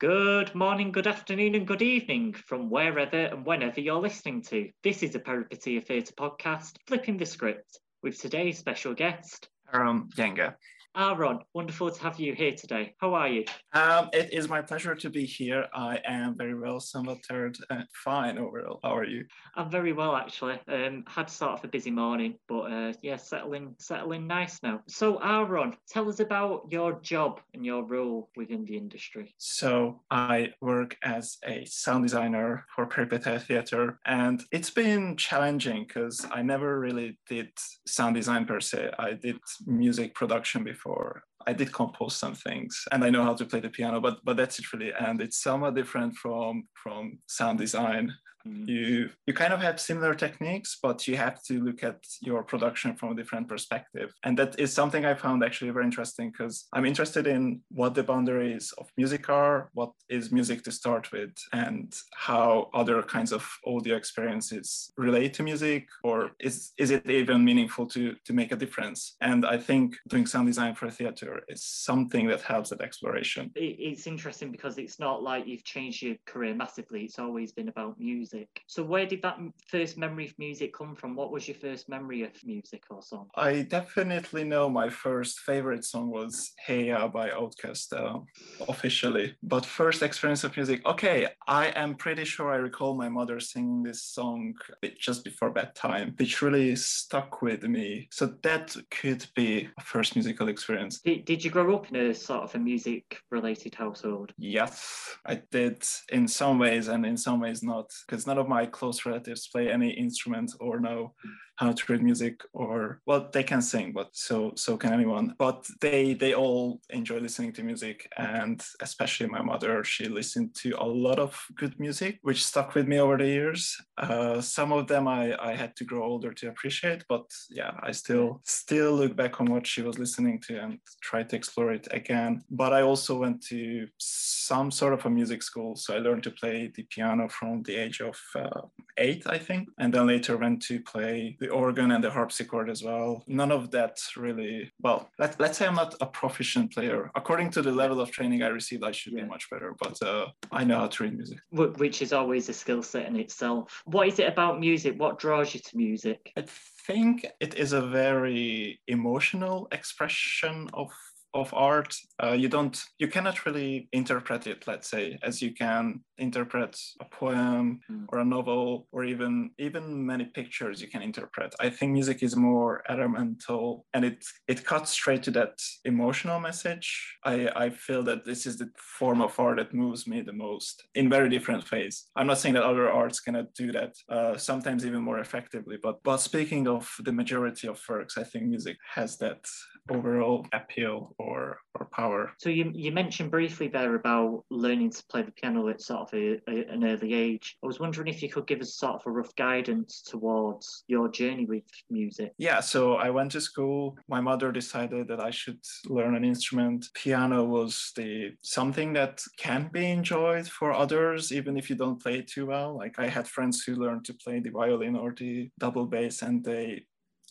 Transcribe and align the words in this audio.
Good 0.00 0.54
morning, 0.54 0.92
good 0.92 1.08
afternoon, 1.08 1.56
and 1.56 1.66
good 1.66 1.82
evening 1.82 2.32
from 2.32 2.70
wherever 2.70 3.16
and 3.16 3.44
whenever 3.44 3.80
you're 3.80 4.00
listening 4.00 4.42
to. 4.42 4.70
This 4.84 5.02
is 5.02 5.16
a 5.16 5.18
Peripeteia 5.18 5.84
Theatre 5.84 6.12
podcast, 6.16 6.76
flipping 6.86 7.16
the 7.16 7.26
script 7.26 7.80
with 8.00 8.16
today's 8.16 8.58
special 8.58 8.94
guest, 8.94 9.48
Áron 9.74 10.08
Gyenge. 10.14 10.54
Áron, 10.96 11.40
wonderful 11.54 11.90
to 11.90 12.02
have 12.02 12.18
you 12.18 12.34
here 12.34 12.52
today. 12.52 12.94
How 12.98 13.14
are 13.14 13.28
you? 13.28 13.44
Um, 13.72 14.08
it 14.12 14.32
is 14.32 14.48
my 14.48 14.60
pleasure 14.60 14.94
to 14.96 15.10
be 15.10 15.24
here. 15.24 15.66
I 15.72 16.00
am 16.04 16.36
very 16.36 16.58
well, 16.58 16.80
somewhat 16.80 17.18
tired, 17.28 17.56
and 17.70 17.84
fine 17.94 18.36
overall. 18.36 18.80
How 18.82 18.96
are 18.96 19.04
you? 19.04 19.24
I'm 19.54 19.70
very 19.70 19.92
well, 19.92 20.16
actually. 20.16 20.58
Um, 20.66 21.04
had 21.06 21.30
sort 21.30 21.52
of 21.52 21.64
a 21.64 21.68
busy 21.68 21.90
morning, 21.90 22.34
but 22.48 22.62
uh, 22.62 22.92
yeah, 23.02 23.16
settling, 23.16 23.76
settling 23.78 24.26
nice 24.26 24.60
now. 24.62 24.80
So, 24.88 25.18
Áron, 25.18 25.74
tell 25.88 26.08
us 26.08 26.20
about 26.20 26.66
your 26.68 27.00
job 27.00 27.40
and 27.54 27.64
your 27.64 27.84
role 27.84 28.30
within 28.36 28.64
the 28.64 28.76
industry. 28.76 29.34
So, 29.38 30.00
I 30.10 30.52
work 30.60 30.96
as 31.04 31.36
a 31.44 31.64
sound 31.66 32.04
designer 32.04 32.66
for 32.74 32.86
Peripeteia 32.86 33.40
Theatre, 33.40 34.00
and 34.04 34.42
it's 34.50 34.70
been 34.70 35.16
challenging 35.16 35.84
because 35.86 36.26
I 36.32 36.42
never 36.42 36.80
really 36.80 37.18
did 37.28 37.50
sound 37.86 38.16
design 38.16 38.46
per 38.46 38.58
se. 38.58 38.90
I 38.98 39.12
did 39.12 39.36
music 39.66 40.14
production 40.14 40.64
before 40.64 40.77
before. 40.78 41.22
I 41.46 41.52
did 41.52 41.72
compose 41.72 42.16
some 42.16 42.34
things 42.34 42.84
and 42.92 43.02
I 43.04 43.10
know 43.10 43.22
how 43.22 43.34
to 43.34 43.44
play 43.44 43.60
the 43.60 43.70
piano, 43.70 44.00
but 44.00 44.16
but 44.24 44.36
that's 44.36 44.58
it 44.58 44.72
really. 44.72 44.92
And 45.06 45.20
it's 45.20 45.42
somewhat 45.42 45.74
different 45.74 46.14
from 46.16 46.68
from 46.82 47.18
sound 47.26 47.58
design. 47.58 48.12
Mm-hmm. 48.46 48.68
You 48.68 49.10
you 49.26 49.34
kind 49.34 49.52
of 49.52 49.60
have 49.60 49.80
similar 49.80 50.14
techniques, 50.14 50.78
but 50.82 51.06
you 51.08 51.16
have 51.16 51.42
to 51.44 51.60
look 51.60 51.82
at 51.82 52.04
your 52.20 52.42
production 52.42 52.94
from 52.94 53.12
a 53.12 53.14
different 53.14 53.48
perspective. 53.48 54.12
And 54.24 54.38
that 54.38 54.58
is 54.58 54.72
something 54.72 55.04
I 55.04 55.14
found 55.14 55.42
actually 55.42 55.70
very 55.70 55.84
interesting 55.84 56.30
because 56.30 56.66
I'm 56.72 56.86
interested 56.86 57.26
in 57.26 57.60
what 57.70 57.94
the 57.94 58.02
boundaries 58.02 58.72
of 58.78 58.88
music 58.96 59.28
are, 59.28 59.70
what 59.74 59.92
is 60.08 60.32
music 60.32 60.62
to 60.64 60.72
start 60.72 61.10
with, 61.12 61.34
and 61.52 61.94
how 62.14 62.70
other 62.74 63.02
kinds 63.02 63.32
of 63.32 63.48
audio 63.66 63.96
experiences 63.96 64.92
relate 64.96 65.34
to 65.34 65.42
music, 65.42 65.88
or 66.02 66.30
is 66.38 66.72
is 66.78 66.90
it 66.90 67.08
even 67.10 67.44
meaningful 67.44 67.86
to 67.86 68.14
to 68.24 68.32
make 68.32 68.52
a 68.52 68.56
difference? 68.56 69.16
And 69.20 69.44
I 69.44 69.58
think 69.58 69.96
doing 70.08 70.26
sound 70.26 70.46
design 70.46 70.74
for 70.74 70.90
theater 70.90 71.42
is 71.48 71.64
something 71.64 72.28
that 72.28 72.42
helps 72.42 72.70
that 72.70 72.80
exploration. 72.80 73.50
It's 73.56 74.06
interesting 74.06 74.52
because 74.52 74.78
it's 74.78 74.98
not 74.98 75.22
like 75.22 75.46
you've 75.46 75.64
changed 75.64 76.02
your 76.02 76.16
career 76.24 76.54
massively. 76.54 77.04
It's 77.04 77.18
always 77.18 77.52
been 77.52 77.68
about 77.68 77.98
music 77.98 78.27
music. 78.32 78.62
So 78.66 78.82
where 78.82 79.06
did 79.06 79.22
that 79.22 79.38
first 79.66 79.98
memory 79.98 80.26
of 80.26 80.38
music 80.38 80.74
come 80.74 80.94
from? 80.94 81.14
What 81.14 81.30
was 81.30 81.48
your 81.48 81.56
first 81.56 81.88
memory 81.88 82.22
of 82.22 82.32
music 82.44 82.84
or 82.90 83.02
song? 83.02 83.28
I 83.36 83.62
definitely 83.62 84.44
know 84.44 84.68
my 84.68 84.88
first 84.88 85.40
favorite 85.40 85.84
song 85.84 86.10
was 86.10 86.52
Hey 86.58 86.88
Ya 86.88 87.08
by 87.08 87.30
Outkast 87.30 87.92
uh, 87.92 88.20
officially. 88.68 89.36
But 89.42 89.64
first 89.64 90.02
experience 90.02 90.44
of 90.44 90.56
music, 90.56 90.84
okay, 90.86 91.28
I 91.46 91.66
am 91.68 91.94
pretty 91.94 92.24
sure 92.24 92.52
I 92.52 92.56
recall 92.56 92.94
my 92.94 93.08
mother 93.08 93.40
singing 93.40 93.82
this 93.82 94.02
song 94.02 94.54
just 94.98 95.24
before 95.24 95.50
bedtime, 95.50 96.14
which 96.18 96.42
really 96.42 96.76
stuck 96.76 97.42
with 97.42 97.62
me. 97.62 98.08
So 98.10 98.34
that 98.42 98.76
could 98.90 99.26
be 99.34 99.68
a 99.78 99.82
first 99.82 100.14
musical 100.16 100.48
experience. 100.48 101.00
Did, 101.00 101.24
did 101.24 101.44
you 101.44 101.50
grow 101.50 101.76
up 101.76 101.90
in 101.90 101.96
a 101.96 102.14
sort 102.14 102.42
of 102.42 102.54
a 102.54 102.58
music 102.58 103.20
related 103.30 103.74
household? 103.74 104.32
Yes, 104.38 105.16
I 105.24 105.42
did 105.50 105.84
in 106.10 106.28
some 106.28 106.58
ways 106.58 106.88
and 106.88 107.06
in 107.06 107.16
some 107.16 107.40
ways 107.40 107.62
not. 107.62 107.90
None 108.26 108.38
of 108.38 108.48
my 108.48 108.66
close 108.66 109.04
relatives 109.06 109.48
play 109.48 109.70
any 109.70 109.90
instrument 109.90 110.52
or 110.60 110.80
know 110.80 111.14
how 111.58 111.72
to 111.72 111.92
read 111.92 112.02
music 112.02 112.40
or 112.52 113.00
well 113.04 113.28
they 113.32 113.42
can 113.42 113.60
sing 113.60 113.92
but 113.92 114.08
so 114.12 114.52
so 114.54 114.76
can 114.76 114.92
anyone. 114.92 115.34
But 115.38 115.66
they 115.80 116.14
they 116.14 116.34
all 116.34 116.80
enjoy 116.90 117.18
listening 117.18 117.52
to 117.54 117.64
music 117.64 118.08
and 118.16 118.64
especially 118.80 119.26
my 119.26 119.42
mother 119.42 119.82
she 119.82 120.06
listened 120.06 120.54
to 120.62 120.70
a 120.78 120.86
lot 120.86 121.18
of 121.18 121.32
good 121.56 121.78
music 121.80 122.20
which 122.22 122.44
stuck 122.44 122.74
with 122.74 122.86
me 122.86 123.00
over 123.00 123.16
the 123.18 123.26
years. 123.26 123.76
Uh, 123.98 124.40
some 124.40 124.72
of 124.72 124.86
them 124.86 125.08
I, 125.08 125.36
I 125.50 125.54
had 125.54 125.74
to 125.76 125.84
grow 125.84 126.04
older 126.04 126.32
to 126.32 126.48
appreciate 126.48 127.04
but 127.08 127.26
yeah 127.50 127.72
i 127.82 127.90
still 127.90 128.40
still 128.44 128.92
look 128.92 129.16
back 129.16 129.40
on 129.40 129.46
what 129.50 129.66
she 129.66 129.82
was 129.82 129.98
listening 129.98 130.40
to 130.46 130.58
and 130.60 130.78
try 131.02 131.24
to 131.24 131.36
explore 131.36 131.72
it 131.72 131.88
again. 131.90 132.44
But 132.50 132.72
i 132.72 132.82
also 132.82 133.18
went 133.18 133.42
to 133.46 133.88
some 133.98 134.70
sort 134.70 134.94
of 134.94 135.04
a 135.04 135.10
music 135.10 135.42
school 135.42 135.74
so 135.74 135.94
i 135.94 135.98
learned 135.98 136.22
to 136.22 136.30
play 136.30 136.70
the 136.74 136.84
piano 136.84 137.28
from 137.28 137.62
the 137.64 137.74
age 137.74 138.00
of 138.00 138.16
uh, 138.36 138.60
eight 138.96 139.24
i 139.26 139.38
think 139.38 139.68
and 139.78 139.92
then 139.92 140.06
later 140.06 140.36
went 140.36 140.62
to 140.62 140.80
play 140.80 141.36
the 141.40 141.47
organ 141.48 141.92
and 141.92 142.02
the 142.02 142.10
harpsichord 142.10 142.70
as 142.70 142.82
well. 142.82 143.24
None 143.26 143.52
of 143.52 143.70
that 143.70 143.98
really, 144.16 144.70
well, 144.80 145.10
let, 145.18 145.38
let's 145.40 145.58
say 145.58 145.66
I'm 145.66 145.74
not 145.74 145.94
a 146.00 146.06
proficient 146.06 146.72
player. 146.72 147.10
According 147.14 147.50
to 147.50 147.62
the 147.62 147.72
level 147.72 148.00
of 148.00 148.10
training 148.10 148.42
I 148.42 148.48
received, 148.48 148.84
I 148.84 148.92
should 148.92 149.12
yeah. 149.12 149.22
be 149.22 149.28
much 149.28 149.48
better, 149.50 149.74
but 149.80 150.00
uh, 150.02 150.26
I 150.52 150.64
know 150.64 150.78
how 150.78 150.88
to 150.88 151.02
read 151.02 151.16
music. 151.16 151.38
Which 151.52 152.02
is 152.02 152.12
always 152.12 152.48
a 152.48 152.52
skill 152.52 152.82
set 152.82 153.06
in 153.06 153.16
itself. 153.16 153.82
What 153.84 154.08
is 154.08 154.18
it 154.18 154.28
about 154.28 154.60
music? 154.60 154.98
What 154.98 155.18
draws 155.18 155.54
you 155.54 155.60
to 155.60 155.76
music? 155.76 156.32
I 156.36 156.44
think 156.86 157.26
it 157.40 157.54
is 157.54 157.72
a 157.72 157.82
very 157.82 158.80
emotional 158.86 159.68
expression 159.72 160.68
of 160.72 160.90
of 161.34 161.52
art 161.54 161.94
uh, 162.22 162.32
you 162.32 162.48
don't 162.48 162.82
you 162.98 163.08
cannot 163.08 163.44
really 163.46 163.88
interpret 163.92 164.46
it 164.46 164.66
let's 164.66 164.88
say 164.88 165.18
as 165.22 165.42
you 165.42 165.52
can 165.52 166.00
interpret 166.18 166.78
a 167.00 167.04
poem 167.04 167.80
mm. 167.90 168.04
or 168.08 168.18
a 168.18 168.24
novel 168.24 168.86
or 168.92 169.04
even 169.04 169.50
even 169.58 170.04
many 170.04 170.24
pictures 170.24 170.82
you 170.82 170.88
can 170.88 171.02
interpret. 171.02 171.54
I 171.60 171.70
think 171.70 171.92
music 171.92 172.22
is 172.22 172.36
more 172.36 172.82
elemental 172.88 173.86
and 173.94 174.04
it 174.04 174.24
it 174.46 174.64
cuts 174.64 174.90
straight 174.90 175.22
to 175.24 175.30
that 175.32 175.58
emotional 175.84 176.40
message. 176.40 177.16
I 177.24 177.48
i 177.56 177.70
feel 177.70 178.02
that 178.04 178.24
this 178.24 178.46
is 178.46 178.58
the 178.58 178.70
form 178.98 179.20
of 179.22 179.38
art 179.38 179.58
that 179.58 179.74
moves 179.74 180.06
me 180.06 180.20
the 180.20 180.32
most 180.32 180.86
in 180.94 181.08
very 181.08 181.28
different 181.28 181.70
ways. 181.70 181.94
I'm 182.16 182.26
not 182.26 182.38
saying 182.38 182.54
that 182.54 182.64
other 182.64 182.90
arts 182.90 183.20
cannot 183.20 183.54
do 183.54 183.72
that 183.72 183.92
uh, 184.08 184.36
sometimes 184.36 184.84
even 184.84 185.02
more 185.02 185.20
effectively 185.20 185.76
but 185.82 185.96
but 186.02 186.18
speaking 186.18 186.66
of 186.68 186.88
the 187.04 187.12
majority 187.12 187.66
of 187.68 187.80
works 187.88 188.18
i 188.18 188.24
think 188.24 188.44
music 188.46 188.76
has 188.94 189.16
that 189.18 189.42
overall 189.90 190.46
appeal 190.52 191.14
or 191.18 191.58
or 191.78 191.86
power. 191.86 192.32
So 192.38 192.48
you 192.48 192.70
you 192.74 192.92
mentioned 192.92 193.30
briefly 193.30 193.68
there 193.68 193.94
about 193.94 194.44
learning 194.50 194.90
to 194.90 195.04
play 195.10 195.22
the 195.22 195.32
piano 195.32 195.68
at 195.68 195.80
sort 195.80 196.02
of 196.02 196.14
a, 196.14 196.40
a, 196.48 196.66
an 196.72 196.84
early 196.84 197.14
age. 197.14 197.56
I 197.62 197.66
was 197.66 197.80
wondering 197.80 198.08
if 198.08 198.22
you 198.22 198.28
could 198.28 198.46
give 198.46 198.60
us 198.60 198.76
sort 198.76 198.96
of 198.96 199.02
a 199.06 199.10
rough 199.10 199.34
guidance 199.36 200.02
towards 200.02 200.84
your 200.88 201.08
journey 201.08 201.46
with 201.46 201.64
music. 201.90 202.32
Yeah, 202.38 202.60
so 202.60 202.94
I 202.94 203.10
went 203.10 203.32
to 203.32 203.40
school. 203.40 203.96
My 204.08 204.20
mother 204.20 204.52
decided 204.52 205.08
that 205.08 205.20
I 205.20 205.30
should 205.30 205.60
learn 205.86 206.14
an 206.14 206.24
instrument. 206.24 206.86
Piano 206.94 207.44
was 207.44 207.92
the 207.96 208.32
something 208.42 208.92
that 208.94 209.22
can 209.36 209.68
be 209.72 209.90
enjoyed 209.90 210.46
for 210.48 210.72
others, 210.72 211.32
even 211.32 211.56
if 211.56 211.68
you 211.68 211.76
don't 211.76 212.02
play 212.02 212.18
it 212.18 212.28
too 212.28 212.46
well. 212.46 212.76
Like 212.76 212.98
I 212.98 213.08
had 213.08 213.28
friends 213.28 213.62
who 213.64 213.74
learned 213.74 214.04
to 214.06 214.14
play 214.14 214.40
the 214.40 214.50
violin 214.50 214.96
or 214.96 215.14
the 215.16 215.50
double 215.58 215.86
bass, 215.86 216.22
and 216.22 216.44
they 216.44 216.84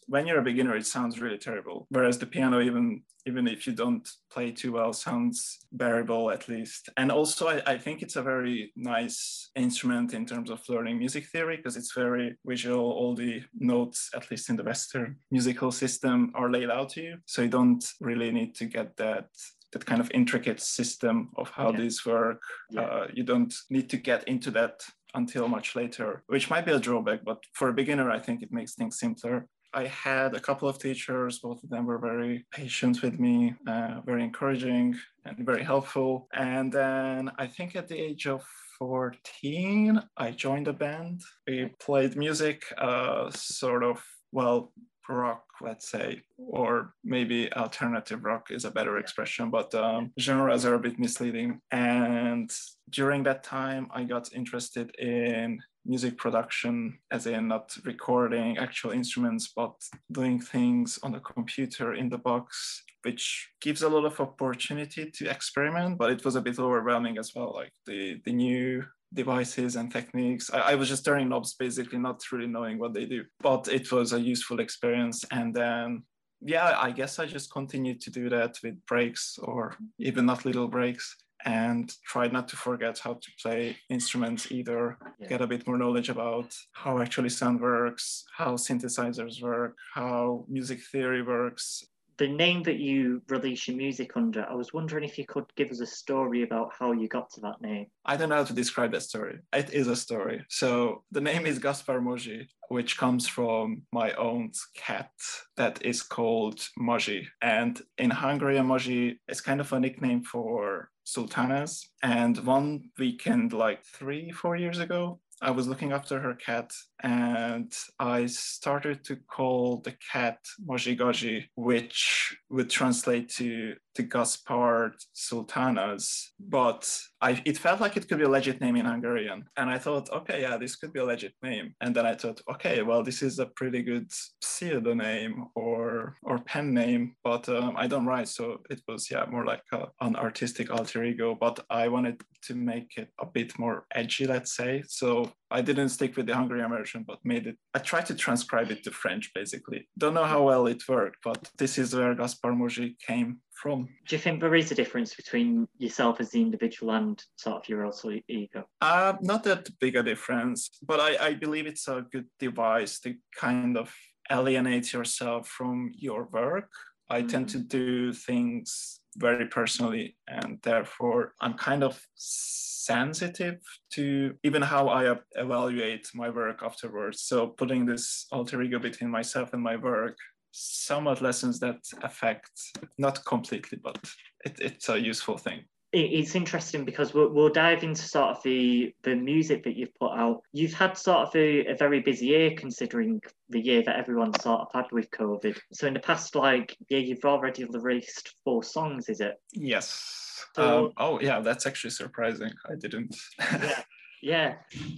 when 0.07 0.25
you're 0.25 0.39
a 0.39 0.43
beginner, 0.43 0.75
it 0.75 0.85
sounds 0.85 1.19
really 1.19 1.37
terrible. 1.37 1.85
Whereas 1.89 2.17
the 2.17 2.25
piano, 2.25 2.61
even 2.61 3.03
even 3.27 3.47
if 3.47 3.67
you 3.67 3.73
don't 3.73 4.07
play 4.31 4.51
too 4.51 4.71
well, 4.73 4.93
sounds 4.93 5.59
bearable 5.71 6.31
at 6.31 6.47
least. 6.47 6.89
And 6.97 7.11
also, 7.11 7.47
I, 7.47 7.61
I 7.65 7.77
think 7.77 8.01
it's 8.01 8.15
a 8.15 8.21
very 8.21 8.71
nice 8.75 9.49
instrument 9.55 10.13
in 10.13 10.25
terms 10.25 10.49
of 10.49 10.67
learning 10.69 10.97
music 10.97 11.25
theory 11.27 11.57
because 11.57 11.77
it's 11.77 11.93
very 11.93 12.35
visual. 12.45 12.91
All 12.91 13.15
the 13.15 13.43
notes, 13.59 14.09
at 14.15 14.29
least 14.31 14.49
in 14.49 14.55
the 14.55 14.63
Western 14.63 15.17
musical 15.31 15.71
system, 15.71 16.31
are 16.35 16.51
laid 16.51 16.69
out 16.69 16.89
to 16.91 17.01
you, 17.01 17.17
so 17.25 17.41
you 17.41 17.49
don't 17.49 17.85
really 17.99 18.31
need 18.31 18.55
to 18.55 18.65
get 18.65 18.95
that 18.97 19.27
that 19.73 19.85
kind 19.85 19.99
of 19.99 20.09
intricate 20.13 20.61
system 20.61 21.29
of 21.35 21.49
how 21.49 21.71
these 21.71 22.05
work. 22.05 22.41
Yeah. 22.71 22.81
Uh, 22.81 23.07
you 23.13 23.23
don't 23.23 23.53
need 23.69 23.89
to 23.89 23.97
get 23.97 24.25
into 24.27 24.49
that 24.51 24.81
until 25.13 25.47
much 25.47 25.75
later, 25.75 26.23
which 26.27 26.49
might 26.49 26.65
be 26.65 26.71
a 26.71 26.79
drawback, 26.79 27.25
but 27.25 27.43
for 27.53 27.69
a 27.69 27.73
beginner, 27.73 28.09
I 28.09 28.19
think 28.19 28.41
it 28.41 28.51
makes 28.51 28.75
things 28.75 28.99
simpler. 28.99 29.47
I 29.73 29.87
had 29.87 30.33
a 30.33 30.39
couple 30.39 30.67
of 30.67 30.79
teachers, 30.79 31.39
both 31.39 31.63
of 31.63 31.69
them 31.69 31.85
were 31.85 31.97
very 31.97 32.45
patient 32.51 33.01
with 33.01 33.19
me, 33.19 33.53
uh, 33.67 34.01
very 34.05 34.23
encouraging 34.23 34.95
and 35.25 35.45
very 35.45 35.63
helpful. 35.63 36.27
And 36.33 36.71
then 36.71 37.31
I 37.37 37.47
think 37.47 37.75
at 37.75 37.87
the 37.87 37.97
age 37.97 38.27
of 38.27 38.43
14, 38.79 40.01
I 40.17 40.31
joined 40.31 40.67
a 40.67 40.73
band. 40.73 41.21
We 41.47 41.71
played 41.79 42.15
music, 42.15 42.63
uh, 42.77 43.29
sort 43.31 43.83
of, 43.83 44.01
well, 44.31 44.71
rock, 45.09 45.43
let's 45.61 45.89
say, 45.89 46.21
or 46.37 46.93
maybe 47.03 47.51
alternative 47.53 48.23
rock 48.23 48.51
is 48.51 48.65
a 48.65 48.71
better 48.71 48.97
expression, 48.97 49.49
but 49.49 49.73
um, 49.73 50.11
genres 50.19 50.65
are 50.65 50.75
a 50.75 50.79
bit 50.79 50.99
misleading. 50.99 51.61
And 51.71 52.51
during 52.89 53.23
that 53.23 53.43
time, 53.43 53.87
I 53.91 54.03
got 54.03 54.33
interested 54.33 54.93
in 54.97 55.59
music 55.87 56.17
production, 56.17 56.99
as 57.11 57.25
in 57.25 57.47
not 57.47 57.75
recording 57.85 58.57
actual 58.57 58.91
instruments, 58.91 59.51
but 59.55 59.73
doing 60.11 60.39
things 60.39 60.99
on 61.03 61.13
the 61.13 61.19
computer 61.19 61.93
in 61.93 62.09
the 62.09 62.17
box, 62.17 62.83
which 63.03 63.49
gives 63.61 63.81
a 63.81 63.89
lot 63.89 64.05
of 64.05 64.19
opportunity 64.19 65.09
to 65.09 65.29
experiment, 65.29 65.97
but 65.97 66.11
it 66.11 66.25
was 66.25 66.35
a 66.35 66.41
bit 66.41 66.59
overwhelming 66.59 67.17
as 67.17 67.31
well. 67.35 67.53
Like 67.53 67.71
the, 67.85 68.19
the 68.25 68.33
new 68.33 68.83
devices 69.13 69.77
and 69.77 69.91
techniques. 69.91 70.51
I, 70.53 70.59
I, 70.59 70.75
was 70.75 70.89
just 70.89 71.05
turning 71.05 71.29
knobs 71.29 71.53
basically, 71.53 71.97
not 71.97 72.21
really 72.31 72.47
knowing 72.47 72.77
what 72.77 72.93
they 72.93 73.05
do. 73.05 73.23
But 73.39 73.69
it 73.69 73.89
was 73.91 74.11
a 74.11 74.19
useful 74.19 74.59
experience. 74.59 75.23
And 75.31 75.53
then, 75.53 76.03
yeah, 76.41 76.77
I 76.77 76.91
guess 76.91 77.17
I 77.17 77.25
just 77.25 77.51
continued 77.51 78.01
to 78.01 78.11
do 78.11 78.29
that 78.29 78.57
with 78.61 78.85
breaks 78.85 79.39
or 79.41 79.77
even 79.97 80.25
not 80.25 80.43
little 80.43 80.67
breaks 80.67 81.15
and 81.47 81.95
try 82.05 82.27
not 82.27 82.47
to 82.49 82.57
forget 82.57 82.99
how 82.99 83.13
to 83.13 83.29
play 83.41 83.77
instruments 83.89 84.51
either. 84.51 84.97
Yeah. 85.17 85.29
Get 85.29 85.41
a 85.41 85.47
bit 85.47 85.65
more 85.65 85.77
knowledge 85.77 86.09
about 86.09 86.53
how 86.73 86.99
actually 86.99 87.29
sound 87.29 87.61
works, 87.61 88.25
how 88.35 88.51
synthesizers 88.55 89.41
work, 89.41 89.77
how 89.93 90.45
music 90.49 90.79
theory 90.91 91.23
works, 91.23 91.85
the 92.17 92.27
name 92.27 92.63
that 92.63 92.79
you 92.79 93.21
release 93.29 93.67
your 93.67 93.77
music 93.77 94.17
under, 94.17 94.43
I 94.49 94.55
was 94.55 94.73
wondering 94.73 95.03
if 95.03 95.17
you 95.17 95.25
could 95.25 95.45
give 95.55 95.69
us 95.69 95.79
a 95.81 95.85
story 95.85 96.41
about 96.41 96.71
how 96.77 96.91
you 96.91 97.07
got 97.07 97.29
to 97.33 97.41
that 97.41 97.61
name. 97.61 97.87
I 98.05 98.17
don't 98.17 98.29
know 98.29 98.37
how 98.37 98.43
to 98.43 98.53
describe 98.53 98.91
that 98.93 99.03
story. 99.03 99.39
It 99.53 99.71
is 99.71 99.87
a 99.87 99.95
story. 99.95 100.43
So 100.49 101.03
the 101.11 101.21
name 101.21 101.45
is 101.45 101.59
Gaspard 101.59 102.03
Maugie, 102.03 102.47
which 102.69 102.97
comes 102.97 103.27
from 103.27 103.83
my 103.93 104.13
own 104.13 104.51
cat 104.75 105.11
that 105.57 105.85
is 105.85 106.01
called 106.01 106.59
Moji. 106.79 107.27
And 107.41 107.79
in 107.99 108.09
Hungary, 108.09 108.55
Moji 108.55 109.19
is 109.29 109.41
kind 109.41 109.61
of 109.61 109.71
a 109.71 109.79
nickname 109.79 110.23
for 110.23 110.89
sultanas. 111.07 111.89
And 112.03 112.37
one 112.45 112.89
weekend, 112.99 113.53
like 113.53 113.83
three, 113.85 114.31
four 114.31 114.57
years 114.57 114.79
ago, 114.79 115.19
I 115.41 115.51
was 115.51 115.67
looking 115.67 115.91
after 115.91 116.19
her 116.19 116.33
cat 116.33 116.71
and 117.03 117.71
I 117.99 118.25
started 118.25 119.03
to 119.05 119.15
call 119.15 119.81
the 119.81 119.95
cat 120.11 120.39
Mojigaji, 120.67 121.45
which 121.55 122.35
would 122.49 122.69
translate 122.69 123.29
to 123.35 123.75
the 123.97 124.03
Gaspard 124.03 124.93
Sultanas. 125.13 126.31
But 126.39 126.89
I, 127.21 127.41
it 127.45 127.57
felt 127.57 127.81
like 127.81 127.97
it 127.97 128.07
could 128.07 128.19
be 128.19 128.23
a 128.23 128.29
legit 128.29 128.61
name 128.61 128.75
in 128.75 128.85
Hungarian. 128.85 129.45
And 129.57 129.69
I 129.69 129.77
thought, 129.77 130.09
okay, 130.11 130.41
yeah, 130.41 130.55
this 130.57 130.75
could 130.75 130.93
be 130.93 130.99
a 130.99 131.05
legit 131.05 131.33
name. 131.43 131.73
And 131.81 131.95
then 131.95 132.05
I 132.05 132.15
thought, 132.15 132.39
okay, 132.53 132.83
well, 132.83 133.03
this 133.03 133.21
is 133.21 133.39
a 133.39 133.47
pretty 133.47 133.81
good 133.81 134.09
pseudonym 134.41 135.47
or 135.55 136.15
or 136.23 136.37
pen 136.39 136.73
name, 136.73 137.15
but 137.23 137.49
um, 137.49 137.73
I 137.75 137.87
don't 137.87 138.05
write. 138.05 138.29
So 138.29 138.61
it 138.69 138.81
was, 138.87 139.09
yeah, 139.11 139.25
more 139.29 139.45
like 139.45 139.63
a, 139.73 139.87
an 140.01 140.15
artistic 140.15 140.71
alter 140.71 141.03
ego. 141.03 141.35
But 141.39 141.59
I 141.69 141.87
wanted 141.87 142.21
to 142.43 142.55
make 142.55 142.97
it 142.97 143.09
a 143.19 143.25
bit 143.25 143.57
more 143.59 143.85
edgy, 143.93 144.27
let's 144.27 144.55
say. 144.55 144.83
So 144.87 145.31
I 145.49 145.61
didn't 145.61 145.89
stick 145.89 146.15
with 146.15 146.27
the 146.27 146.35
Hungarian 146.35 146.69
version, 146.69 147.03
but 147.07 147.19
made 147.23 147.47
it. 147.47 147.57
I 147.73 147.79
tried 147.79 148.05
to 148.07 148.15
transcribe 148.15 148.69
it 148.69 148.83
to 148.83 148.91
French, 148.91 149.31
basically. 149.33 149.89
Don't 149.97 150.13
know 150.13 150.25
how 150.25 150.43
well 150.43 150.67
it 150.67 150.87
worked, 150.87 151.17
but 151.23 151.49
this 151.57 151.77
is 151.77 151.95
where 151.95 152.13
Gaspard 152.13 152.55
Maugie 152.55 152.95
came 152.99 153.39
from. 153.61 153.87
Do 154.07 154.15
you 154.15 154.21
think 154.21 154.39
there 154.39 154.55
is 154.55 154.71
a 154.71 154.75
difference 154.75 155.15
between 155.15 155.67
yourself 155.77 156.19
as 156.19 156.31
the 156.31 156.41
individual 156.41 156.93
and 156.93 157.21
sort 157.35 157.57
of 157.57 157.69
your 157.69 157.85
alter 157.85 158.19
ego? 158.27 158.65
Uh, 158.81 159.13
not 159.21 159.43
that 159.43 159.69
big 159.79 159.95
a 159.95 160.03
difference, 160.03 160.69
but 160.81 160.99
I, 160.99 161.27
I 161.27 161.33
believe 161.33 161.67
it's 161.67 161.87
a 161.87 162.05
good 162.11 162.27
device 162.39 162.99
to 163.01 163.15
kind 163.35 163.77
of 163.77 163.93
alienate 164.31 164.93
yourself 164.93 165.47
from 165.47 165.91
your 165.95 166.29
work. 166.31 166.69
I 167.09 167.19
mm-hmm. 167.19 167.27
tend 167.27 167.49
to 167.49 167.59
do 167.59 168.13
things 168.13 168.99
very 169.15 169.47
personally, 169.47 170.15
and 170.27 170.59
therefore 170.61 171.33
I'm 171.41 171.55
kind 171.55 171.83
of 171.83 171.99
sensitive 172.15 173.59
to 173.93 174.33
even 174.43 174.61
how 174.61 174.87
I 174.87 175.15
evaluate 175.35 176.07
my 176.13 176.29
work 176.29 176.61
afterwards. 176.63 177.21
So 177.21 177.47
putting 177.47 177.85
this 177.85 178.27
alter 178.31 178.61
ego 178.61 178.79
between 178.79 179.09
myself 179.09 179.53
and 179.53 179.61
my 179.61 179.75
work 179.75 180.17
somewhat 180.57 181.21
lessons 181.21 181.59
that 181.59 181.79
affect, 182.01 182.51
not 182.97 183.23
completely, 183.25 183.79
but 183.83 183.97
it, 184.45 184.57
it's 184.59 184.89
a 184.89 184.99
useful 184.99 185.37
thing 185.37 185.63
it's 185.93 186.35
interesting 186.35 186.83
because 186.83 187.13
we'll, 187.13 187.29
we'll, 187.29 187.49
dive 187.49 187.83
into 187.83 188.01
sort 188.01 188.35
of 188.35 188.43
the 188.43 188.93
the 189.03 189.15
music 189.15 189.63
that 189.63 189.77
you've 189.77 189.95
put 189.95 190.11
out. 190.11 190.41
You've 190.51 190.73
had 190.73 190.97
sort 190.97 191.27
of 191.27 191.35
a, 191.35 191.67
a, 191.67 191.75
very 191.75 192.01
busy 192.01 192.27
year 192.27 192.51
considering 192.57 193.21
the 193.49 193.61
year 193.61 193.83
that 193.83 193.95
everyone 193.95 194.37
sort 194.41 194.61
of 194.61 194.67
had 194.73 194.85
with 194.91 195.09
COVID. 195.11 195.57
So 195.73 195.87
in 195.87 195.93
the 195.93 196.01
past, 196.01 196.35
like 196.35 196.75
yeah, 196.89 196.99
you've 196.99 197.23
already 197.23 197.63
released 197.63 198.35
four 198.43 198.63
songs, 198.63 199.07
is 199.07 199.21
it? 199.21 199.35
Yes. 199.53 200.43
So, 200.55 200.87
um, 200.87 200.91
oh 200.97 201.21
yeah, 201.21 201.39
that's 201.39 201.65
actually 201.65 201.91
surprising. 201.91 202.51
I 202.69 202.75
didn't. 202.75 203.15
yeah. 203.39 203.83
Yeah. 204.21 204.55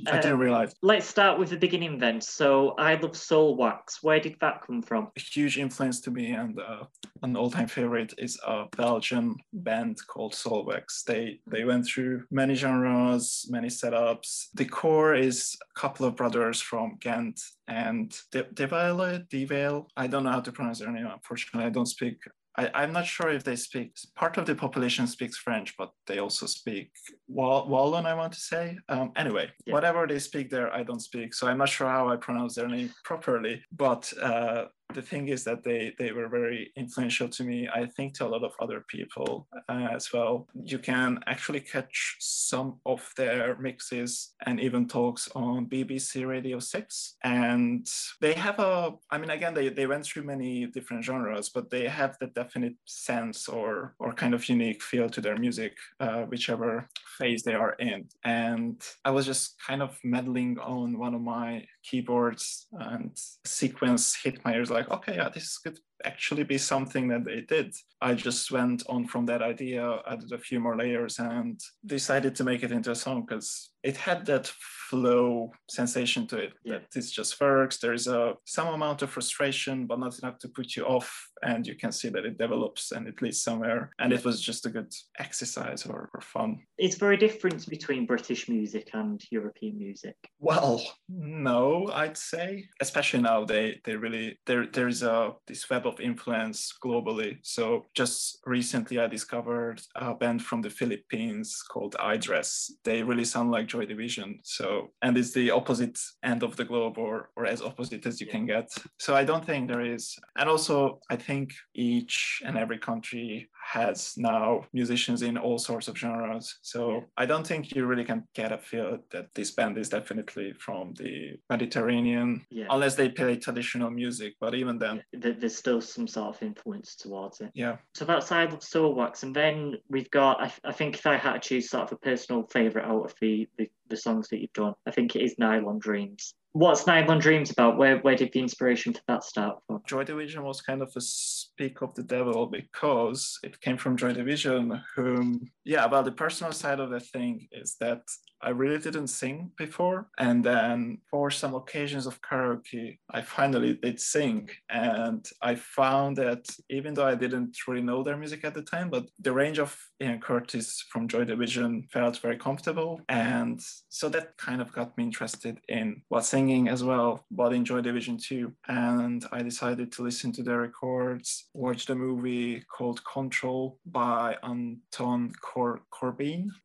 I 0.08 0.18
didn't 0.18 0.34
um, 0.34 0.40
realize. 0.40 0.74
Let's 0.82 1.06
start 1.06 1.40
with 1.40 1.50
the 1.50 1.58
beginning 1.58 2.00
then. 2.00 2.22
So 2.22 2.76
I 2.78 2.96
love 2.96 3.12
Soulwax. 3.12 4.02
Where 4.02 4.20
did 4.20 4.36
that 4.42 4.62
come 4.66 4.82
from? 4.82 5.10
A 5.18 5.20
huge 5.20 5.58
influence 5.58 6.00
to 6.02 6.12
me 6.12 6.32
and 6.32 6.60
uh, 6.60 6.86
an 7.22 7.36
all-time 7.36 7.68
favorite 7.68 8.14
is 8.18 8.40
a 8.46 8.66
Belgian 8.76 9.36
band 9.54 10.00
called 10.08 10.34
Soulwax. 10.34 11.04
They 11.04 11.40
they 11.48 11.66
went 11.66 11.86
through 11.86 12.24
many 12.32 12.56
genres, 12.56 13.46
many 13.50 13.68
setups. 13.68 14.48
The 14.54 14.66
core 14.66 15.16
is 15.16 15.58
a 15.76 15.80
couple 15.80 16.06
of 16.06 16.16
brothers 16.16 16.62
from 16.62 16.98
Ghent 17.02 17.42
and 17.68 18.16
De- 18.32 18.44
Devale, 18.44 19.28
Devale. 19.30 19.86
I 19.98 20.08
don't 20.08 20.24
know 20.24 20.32
how 20.32 20.42
to 20.42 20.52
pronounce 20.52 20.80
their 20.80 20.92
name. 20.92 21.08
Unfortunately, 21.12 21.66
I 21.66 21.70
don't 21.70 21.86
speak 21.86 22.18
I, 22.68 22.84
am 22.84 22.94
not 22.94 23.06
sure 23.06 23.30
if 23.30 23.44
they 23.44 23.56
speak, 23.56 23.96
part 24.16 24.38
of 24.38 24.46
the 24.46 24.56
population 24.56 25.08
speaks 25.08 25.38
French, 25.38 25.76
but 25.78 25.92
they 26.08 26.20
also 26.20 26.46
speak 26.46 26.92
Wallon, 27.28 28.06
I 28.06 28.14
want 28.14 28.34
to 28.34 28.40
say. 28.40 28.78
Um, 28.90 29.12
anyway, 29.16 29.50
yeah. 29.66 29.74
whatever 29.74 30.06
they 30.06 30.20
speak 30.20 30.50
there, 30.50 30.74
I 30.74 30.84
don't 30.84 31.00
speak. 31.00 31.34
So 31.34 31.48
I'm 31.48 31.58
not 31.58 31.70
sure 31.70 31.88
how 31.88 32.10
I 32.10 32.18
pronounce 32.18 32.56
their 32.56 32.68
name 32.68 32.92
properly, 33.04 33.64
but 33.72 34.12
uh, 34.22 34.66
the 34.94 35.02
thing 35.02 35.28
is 35.28 35.44
that 35.44 35.64
they 35.64 35.94
they 36.00 36.12
were 36.12 36.28
very 36.28 36.72
influential 36.76 37.30
to 37.30 37.44
me. 37.44 37.68
I 37.74 37.86
think 37.86 38.14
to 38.16 38.26
a 38.26 38.30
lot 38.30 38.44
of 38.44 38.54
other 38.60 38.84
people 38.88 39.48
uh, 39.70 39.88
as 39.92 40.12
well. 40.14 40.48
You 40.64 40.80
can 40.80 41.20
actually 41.28 41.62
catch 41.62 42.16
some 42.20 42.80
of 42.86 43.12
their 43.16 43.58
mixes 43.58 44.34
and 44.46 44.60
even 44.60 44.88
talks 44.88 45.30
on 45.36 45.66
bbc 45.68 46.28
radio 46.28 46.60
6 46.60 47.16
and 47.24 47.88
they 48.22 48.34
have 48.34 48.60
a 48.60 48.94
i 49.12 49.18
mean 49.18 49.30
again 49.30 49.54
they, 49.54 49.70
they 49.70 49.88
went 49.88 50.06
through 50.06 50.24
many 50.24 50.66
different 50.68 51.04
genres 51.04 51.50
but 51.50 51.70
they 51.70 51.88
have 51.88 52.18
the 52.20 52.28
definite 52.28 52.76
sense 52.86 53.48
or 53.48 53.96
or 54.00 54.14
kind 54.14 54.34
of 54.34 54.48
unique 54.48 54.82
feel 54.82 55.10
to 55.10 55.22
their 55.22 55.38
music 55.38 55.74
uh, 56.00 56.22
whichever 56.24 56.88
phase 57.18 57.44
they 57.44 57.54
are 57.54 57.74
in. 57.80 58.08
And 58.24 58.82
i 59.06 59.12
was 59.12 59.26
just 59.26 59.56
kind 59.66 59.82
of 59.82 59.98
meddling 60.04 60.58
on 60.60 60.98
one 60.98 61.14
of 61.14 61.22
my 61.22 61.66
keyboards 61.84 62.68
and 62.72 63.12
sequence 63.46 64.16
hit 64.24 64.44
my 64.46 64.54
ears 64.54 64.72
like 64.72 64.79
like, 64.80 64.92
okay, 64.92 65.16
yeah, 65.16 65.30
this 65.30 65.58
could 65.58 65.80
actually 66.06 66.44
be 66.44 66.58
something 66.58 67.08
that 67.10 67.26
they 67.26 67.42
did. 67.42 67.74
I 68.02 68.14
just 68.14 68.52
went 68.52 68.84
on 68.88 69.08
from 69.08 69.26
that 69.26 69.42
idea, 69.42 70.00
added 70.08 70.32
a 70.32 70.38
few 70.38 70.60
more 70.60 70.78
layers, 70.78 71.20
and 71.20 71.60
decided 71.86 72.36
to 72.36 72.44
make 72.44 72.64
it 72.64 72.72
into 72.72 72.92
a 72.92 72.96
song 72.96 73.26
because 73.26 73.72
it 73.84 73.96
had 73.96 74.26
that 74.26 74.48
flow 74.90 75.52
sensation 75.70 76.28
to 76.28 76.38
it 76.38 76.54
yeah. 76.64 76.80
that 76.80 76.96
it 76.96 77.06
just 77.12 77.40
works. 77.40 77.78
There's 77.78 78.08
a 78.08 78.34
some 78.46 78.68
amount 78.68 79.02
of 79.02 79.10
frustration, 79.10 79.86
but 79.86 80.00
not 80.00 80.18
enough 80.20 80.40
to 80.40 80.50
put 80.50 80.76
you 80.76 80.86
off, 80.86 81.30
and 81.44 81.66
you 81.66 81.76
can 81.76 81.92
see 81.92 82.10
that 82.10 82.26
it 82.26 82.38
develops 82.38 82.92
and 82.92 83.08
it 83.08 83.22
leads 83.22 83.42
somewhere. 83.42 83.92
And 84.00 84.12
it 84.12 84.26
was 84.26 84.42
just 84.42 84.66
a 84.66 84.70
good 84.70 84.94
exercise 85.20 85.86
or, 85.86 86.10
or 86.14 86.22
fun. 86.22 86.60
It's 86.78 86.96
very 86.96 87.18
different 87.18 87.68
between 87.68 88.06
British 88.06 88.50
music 88.50 88.90
and 88.94 89.22
European 89.32 89.78
music. 89.78 90.16
Well, 90.40 90.82
no, 91.08 91.90
I'd 91.94 92.18
say, 92.18 92.66
especially 92.82 93.22
now 93.22 93.46
they 93.46 93.80
they 93.86 93.96
really 93.96 94.40
there 94.46 94.68
there's 94.68 95.04
a 95.04 95.34
this 95.48 95.70
web 95.70 95.86
of 95.90 96.00
influence 96.00 96.60
globally. 96.84 97.32
So 97.44 97.86
just 97.96 98.40
recently, 98.46 99.00
I 99.00 99.08
discovered 99.08 99.82
a 99.96 100.14
band 100.14 100.40
from 100.44 100.62
the 100.62 100.70
Philippines 100.70 101.62
called 101.72 101.96
iDress. 102.00 102.72
They 102.84 103.04
really 103.04 103.26
sound 103.26 103.52
like 103.52 103.68
Joy 103.68 103.86
Division. 103.86 104.40
So, 104.44 104.92
and 105.02 105.18
it's 105.18 105.34
the 105.34 105.52
opposite 105.52 105.98
end 106.24 106.44
of 106.44 106.56
the 106.56 106.66
globe, 106.66 106.98
or 106.98 107.30
or 107.36 107.46
as 107.46 107.62
opposite 107.62 108.06
as 108.06 108.22
you 108.22 108.28
yeah. 108.28 108.34
can 108.34 108.46
get. 108.46 108.68
So 109.00 109.16
I 109.16 109.24
don't 109.24 109.46
think 109.46 109.68
there 109.68 109.86
is. 109.96 110.16
And 110.38 110.50
also, 110.50 111.00
I 111.10 111.16
think 111.16 111.52
each 111.74 112.42
and 112.46 112.58
every 112.58 112.80
country 112.90 113.50
has 113.74 114.14
now 114.18 114.66
musicians 114.74 115.22
in 115.22 115.38
all 115.38 115.60
sorts 115.60 115.88
of 115.88 115.98
genres. 115.98 116.60
So 116.62 116.92
yeah. 116.92 117.00
I 117.18 117.26
don't 117.26 117.46
think 117.46 117.76
you 117.76 117.86
really 117.86 118.06
can 118.06 118.24
get 118.34 118.52
a 118.52 118.58
feel 118.58 119.00
that 119.12 119.28
this 119.36 119.52
band 119.52 119.78
is 119.78 119.90
definitely 119.90 120.54
from 120.54 120.94
the 120.98 121.34
Mediterranean, 121.50 122.46
yeah. 122.50 122.66
unless 122.70 122.96
they 122.96 123.10
play 123.10 123.38
traditional 123.38 123.92
music. 123.92 124.34
But 124.40 124.56
even 124.56 124.80
then, 124.80 125.04
there's 125.14 125.58
still 125.58 125.79
some 125.82 126.08
sort 126.08 126.36
of 126.36 126.42
influence 126.42 126.96
towards 126.96 127.42
it. 127.42 127.52
Yeah. 127.54 127.78
So 127.94 128.06
that's 128.06 128.32
I 128.32 128.46
Love 128.46 128.60
Soulwax, 128.60 129.24
and 129.24 129.36
then 129.36 129.76
we've 129.90 130.10
got. 130.12 130.42
I, 130.42 130.52
I 130.64 130.72
think 130.72 130.96
if 130.96 131.06
I 131.06 131.18
had 131.18 131.34
to 131.34 131.40
choose 131.40 131.70
sort 131.70 131.84
of 131.84 131.94
a 131.94 131.98
personal 131.98 132.44
favorite 132.52 132.86
out 132.86 133.06
of 133.06 133.14
the, 133.22 133.48
the 133.58 133.70
the 133.90 133.98
songs 133.98 134.28
that 134.30 134.40
you've 134.40 134.54
done, 134.54 134.74
I 134.88 134.92
think 134.92 135.16
it 135.16 135.22
is 135.22 135.36
Nylon 135.38 135.80
Dreams. 135.80 136.34
What's 136.54 136.88
Nylon 136.88 137.20
Dreams 137.20 137.52
about? 137.52 137.78
Where 137.78 138.00
where 138.00 138.16
did 138.16 138.32
the 138.34 138.40
inspiration 138.40 138.94
for 138.94 139.02
that 139.08 139.24
start 139.24 139.60
from? 139.68 139.82
Joy 139.88 140.04
Division 140.04 140.44
was 140.44 140.62
kind 140.62 140.82
of 140.82 140.92
a 140.96 141.02
speak 141.02 141.82
of 141.82 141.94
the 141.94 142.04
devil 142.04 142.48
because 142.48 143.38
it 143.44 143.62
came 143.62 143.78
from 143.78 143.98
Joy 143.98 144.14
Division, 144.14 144.82
whom 144.96 145.52
yeah, 145.64 145.86
well 145.86 146.04
the 146.04 146.12
personal 146.12 146.52
side 146.52 146.80
of 146.80 146.90
the 146.90 147.00
thing 147.00 147.48
is 147.52 147.76
that 147.80 148.02
I 148.42 148.50
really 148.50 148.78
didn't 148.78 149.08
sing 149.08 149.52
before. 149.58 150.08
And 150.18 150.44
then 150.44 151.00
for 151.10 151.30
some 151.32 151.56
occasions 151.56 152.06
of 152.06 152.22
karaoke, 152.22 152.98
I 153.12 153.22
finally 153.22 153.80
did 153.82 154.00
sing. 154.00 154.50
And 154.70 155.28
I 155.42 155.56
found 155.56 156.18
that 156.18 156.46
even 156.70 156.94
though 156.94 157.06
I 157.06 157.16
didn't 157.16 157.58
really 157.68 157.82
know 157.82 158.04
their 158.04 158.18
music 158.18 158.46
at 158.46 158.54
the 158.54 158.62
time, 158.62 158.90
but 158.90 159.08
the 159.20 159.32
range 159.32 159.60
of 159.60 159.78
Ian 160.02 160.20
Curtis 160.20 160.86
from 160.90 161.08
Joy 161.08 161.26
Division 161.26 161.88
felt 161.92 162.18
very 162.20 162.38
comfortable. 162.38 163.02
And 163.10 163.62
so 163.90 164.10
that 164.10 164.38
kind 164.38 164.62
of 164.62 164.72
got 164.72 164.98
me 164.98 165.04
interested 165.04 165.60
in 165.68 166.02
what 166.08 166.26
singing 166.26 166.70
as 166.70 166.84
well, 166.84 167.26
but 167.32 167.54
in 167.54 167.66
Joy 167.66 167.82
Division 167.82 168.18
too. 168.18 168.54
And 168.68 169.26
I 169.32 169.42
decided 169.42 169.92
to 169.94 170.04
listen 170.04 170.32
to 170.34 170.44
their 170.44 170.62
records, 170.62 171.50
watch 171.54 171.86
the 171.86 171.96
movie 171.96 172.64
called 172.76 173.02
Control 173.04 173.78
by 173.86 174.38
Anton 174.44 175.34
Cor 175.42 175.82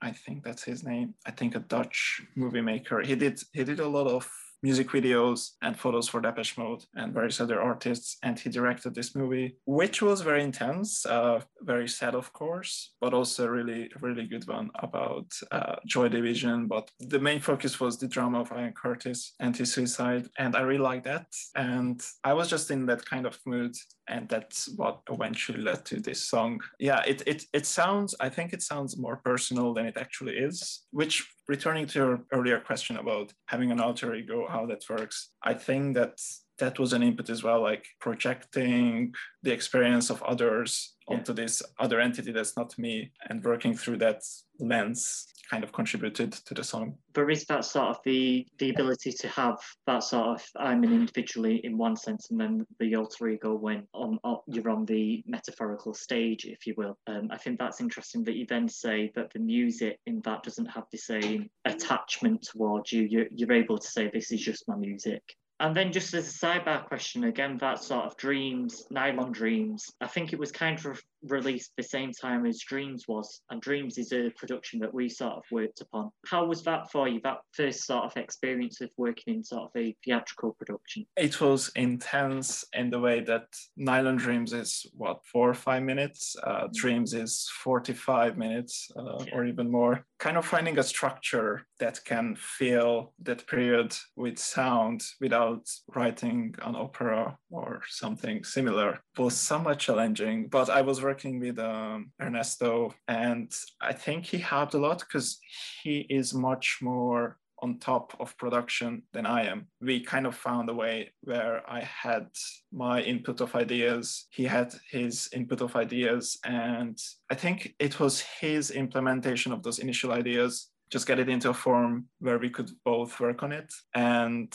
I 0.02 0.12
think 0.12 0.44
that's 0.44 0.62
his 0.62 0.84
name. 0.84 1.14
I 1.26 1.30
think 1.30 1.54
Dutch 1.68 2.23
movie 2.35 2.61
maker. 2.61 3.00
He 3.00 3.14
did 3.14 3.40
he 3.52 3.64
did 3.64 3.80
a 3.80 3.88
lot 3.88 4.06
of 4.06 4.28
music 4.64 4.88
videos 4.88 5.50
and 5.61 5.78
photos 5.78 6.09
for 6.09 6.23
Depeche 6.23 6.56
Mode 6.56 6.83
and 6.94 7.12
various 7.12 7.38
other 7.38 7.61
artists. 7.61 8.16
And 8.23 8.38
he 8.38 8.49
directed 8.49 8.94
this 8.94 9.14
movie, 9.14 9.59
which 9.66 10.00
was 10.00 10.23
very 10.23 10.42
intense, 10.42 11.04
uh, 11.04 11.42
very 11.61 11.87
sad, 11.87 12.14
of 12.14 12.33
course, 12.33 12.94
but 12.99 13.12
also 13.12 13.47
really, 13.47 13.90
really 14.00 14.26
good 14.26 14.49
one 14.49 14.71
about 14.87 15.26
uh, 15.52 15.76
Joy 15.87 16.09
Division. 16.09 16.66
But 16.66 16.90
the 16.99 17.21
main 17.21 17.40
focus 17.40 17.78
was 17.78 17.99
the 17.99 18.09
drama 18.09 18.40
of 18.40 18.52
Ian 18.52 18.73
Curtis 18.73 19.35
and 19.38 19.54
his 19.54 19.75
suicide. 19.75 20.28
And 20.38 20.56
I 20.56 20.62
really 20.62 20.87
liked 20.90 21.04
that. 21.04 21.26
And 21.54 22.00
I 22.25 22.33
was 22.33 22.49
just 22.49 22.71
in 22.71 22.87
that 22.87 23.04
kind 23.04 23.26
of 23.26 23.38
mood 23.44 23.76
and 24.09 24.28
that's 24.28 24.68
what 24.76 25.00
eventually 25.11 25.61
led 25.61 25.85
to 25.85 25.99
this 25.99 26.28
song 26.28 26.61
yeah 26.78 27.02
it, 27.06 27.23
it 27.26 27.44
it 27.52 27.64
sounds 27.64 28.14
i 28.21 28.28
think 28.28 28.52
it 28.52 28.62
sounds 28.62 28.99
more 28.99 29.16
personal 29.16 29.73
than 29.73 29.87
it 29.87 29.97
actually 29.97 30.35
is 30.35 30.85
which 30.90 31.26
returning 31.48 31.86
to 31.86 31.98
your 31.98 32.20
earlier 32.32 32.60
question 32.60 32.96
about 32.96 33.32
having 33.46 33.70
an 33.70 33.80
alter 33.80 34.14
ego 34.14 34.46
how 34.48 34.66
that 34.66 34.82
works 34.88 35.30
i 35.42 35.52
think 35.52 35.94
that 35.94 36.18
that 36.58 36.78
was 36.78 36.92
an 36.92 37.02
input 37.02 37.28
as 37.30 37.42
well 37.42 37.62
like 37.62 37.86
projecting 38.00 39.12
the 39.42 39.52
experience 39.52 40.10
of 40.10 40.22
others 40.22 40.93
yeah. 41.08 41.16
onto 41.16 41.32
this 41.32 41.62
other 41.78 42.00
entity 42.00 42.32
that's 42.32 42.56
not 42.56 42.78
me 42.78 43.11
and 43.28 43.42
working 43.44 43.76
through 43.76 43.99
that 43.99 44.23
lens 44.58 45.26
kind 45.50 45.62
of 45.62 45.73
contributed 45.73 46.32
to 46.32 46.54
the 46.54 46.64
song. 46.64 46.96
There 47.14 47.30
is 47.30 47.44
that 47.46 47.64
sort 47.64 47.88
of 47.88 47.99
the 48.04 48.46
the 48.58 48.70
ability 48.70 49.12
to 49.12 49.28
have 49.28 49.58
that 49.87 50.02
sort 50.02 50.28
of 50.28 50.44
I'm 50.56 50.82
an 50.84 50.92
individually 50.92 51.61
in 51.64 51.76
one 51.76 51.96
sense, 51.96 52.30
and 52.30 52.40
then 52.40 52.66
the 52.78 52.94
alter 52.96 53.28
ego 53.28 53.54
when 53.54 53.87
on, 53.92 54.18
on 54.25 54.38
you're 54.46 54.70
on 54.70 54.84
the 54.84 55.23
metaphorical 55.26 55.94
stage, 55.94 56.46
if 56.46 56.66
you 56.66 56.75
will. 56.76 56.99
Um, 57.06 57.28
I 57.30 57.38
think 57.38 57.58
that's 57.58 57.80
interesting 57.80 58.25
that 58.25 58.37
you 58.37 58.46
then 58.46 58.68
say 58.68 59.12
that 59.14 59.32
the 59.32 59.40
music 59.40 59.99
in 60.06 60.20
that 60.25 60.42
doesn't 60.42 60.66
have 60.66 60.84
the 60.90 60.99
same 60.99 61.50
attachment 61.64 62.42
towards 62.42 62.92
you. 62.92 63.02
You're, 63.02 63.26
you're 63.30 63.52
able 63.52 63.78
to 63.78 63.87
say 63.87 64.11
this 64.12 64.32
is 64.32 64.40
just 64.40 64.68
my 64.68 64.76
music 64.76 65.23
and 65.61 65.75
then 65.75 65.92
just 65.92 66.14
as 66.14 66.28
a 66.28 66.38
sidebar 66.46 66.84
question, 66.84 67.25
again, 67.25 67.58
that 67.58 67.82
sort 67.82 68.04
of 68.04 68.16
Dreams, 68.16 68.87
Nylon 68.90 69.32
Dreams, 69.32 69.90
I 70.00 70.06
think 70.06 70.32
it 70.32 70.38
was 70.38 70.50
kind 70.50 70.84
of 70.84 71.00
released 71.28 71.72
the 71.76 71.82
same 71.82 72.12
time 72.12 72.46
as 72.46 72.60
Dreams 72.60 73.04
was. 73.08 73.40
And 73.50 73.60
Dreams 73.60 73.98
is 73.98 74.12
a 74.12 74.30
production 74.30 74.80
that 74.80 74.92
we 74.92 75.08
sort 75.08 75.34
of 75.34 75.42
worked 75.50 75.80
upon. 75.80 76.10
How 76.26 76.44
was 76.44 76.62
that 76.64 76.90
for 76.90 77.08
you, 77.08 77.20
that 77.24 77.38
first 77.52 77.86
sort 77.86 78.04
of 78.04 78.16
experience 78.16 78.80
of 78.80 78.90
working 78.96 79.34
in 79.34 79.44
sort 79.44 79.64
of 79.64 79.70
a 79.76 79.94
theatrical 80.04 80.54
production? 80.58 81.06
It 81.16 81.40
was 81.40 81.70
intense 81.76 82.64
in 82.72 82.90
the 82.90 83.00
way 83.00 83.20
that 83.20 83.46
Nylon 83.76 84.16
Dreams 84.16 84.52
is 84.52 84.86
what, 84.94 85.20
four 85.24 85.50
or 85.50 85.54
five 85.54 85.82
minutes? 85.82 86.36
Uh, 86.42 86.64
mm. 86.64 86.72
Dreams 86.72 87.14
is 87.14 87.50
45 87.62 88.36
minutes 88.36 88.90
uh, 88.96 89.24
yeah. 89.24 89.34
or 89.34 89.44
even 89.44 89.70
more. 89.70 90.04
Kind 90.18 90.36
of 90.36 90.46
finding 90.46 90.78
a 90.78 90.82
structure 90.82 91.66
that 91.80 92.04
can 92.04 92.36
fill 92.36 93.12
that 93.22 93.46
period 93.46 93.94
with 94.16 94.38
sound 94.38 95.02
without 95.20 95.68
writing 95.94 96.54
an 96.62 96.76
opera 96.76 97.36
or 97.50 97.82
something 97.88 98.44
similar 98.44 99.00
was 99.18 99.36
somewhat 99.36 99.78
challenging. 99.78 100.48
But 100.48 100.70
I 100.70 100.82
was 100.82 101.02
working 101.14 101.38
with 101.38 101.61
um, 101.61 102.11
Ernesto, 102.21 102.92
and 103.06 103.49
I 103.80 103.92
think 103.92 104.26
he 104.26 104.38
helped 104.38 104.75
a 104.75 104.78
lot 104.78 104.99
because 104.99 105.38
he 105.83 106.06
is 106.11 106.35
much 106.35 106.78
more 106.83 107.38
on 107.62 107.78
top 107.78 108.16
of 108.18 108.37
production 108.37 109.02
than 109.12 109.25
I 109.25 109.47
am. 109.47 109.68
We 109.80 110.00
kind 110.00 110.26
of 110.26 110.35
found 110.35 110.68
a 110.68 110.75
way 110.75 111.12
where 111.21 111.62
I 111.71 111.80
had 111.83 112.26
my 112.73 113.00
input 113.00 113.40
of 113.40 113.54
ideas, 113.54 114.26
he 114.30 114.44
had 114.44 114.75
his 114.90 115.28
input 115.33 115.61
of 115.61 115.76
ideas, 115.76 116.37
and 116.44 116.99
I 117.30 117.37
think 117.37 117.75
it 117.78 118.00
was 118.00 118.21
his 118.40 118.73
implementation 118.73 119.52
of 119.52 119.62
those 119.62 119.78
initial 119.78 120.11
ideas 120.11 120.71
just 120.90 121.06
get 121.06 121.18
it 121.18 121.28
into 121.28 121.50
a 121.50 121.54
form 121.54 122.06
where 122.20 122.38
we 122.38 122.50
could 122.50 122.70
both 122.84 123.18
work 123.20 123.42
on 123.42 123.52
it. 123.52 123.72
And 123.94 124.52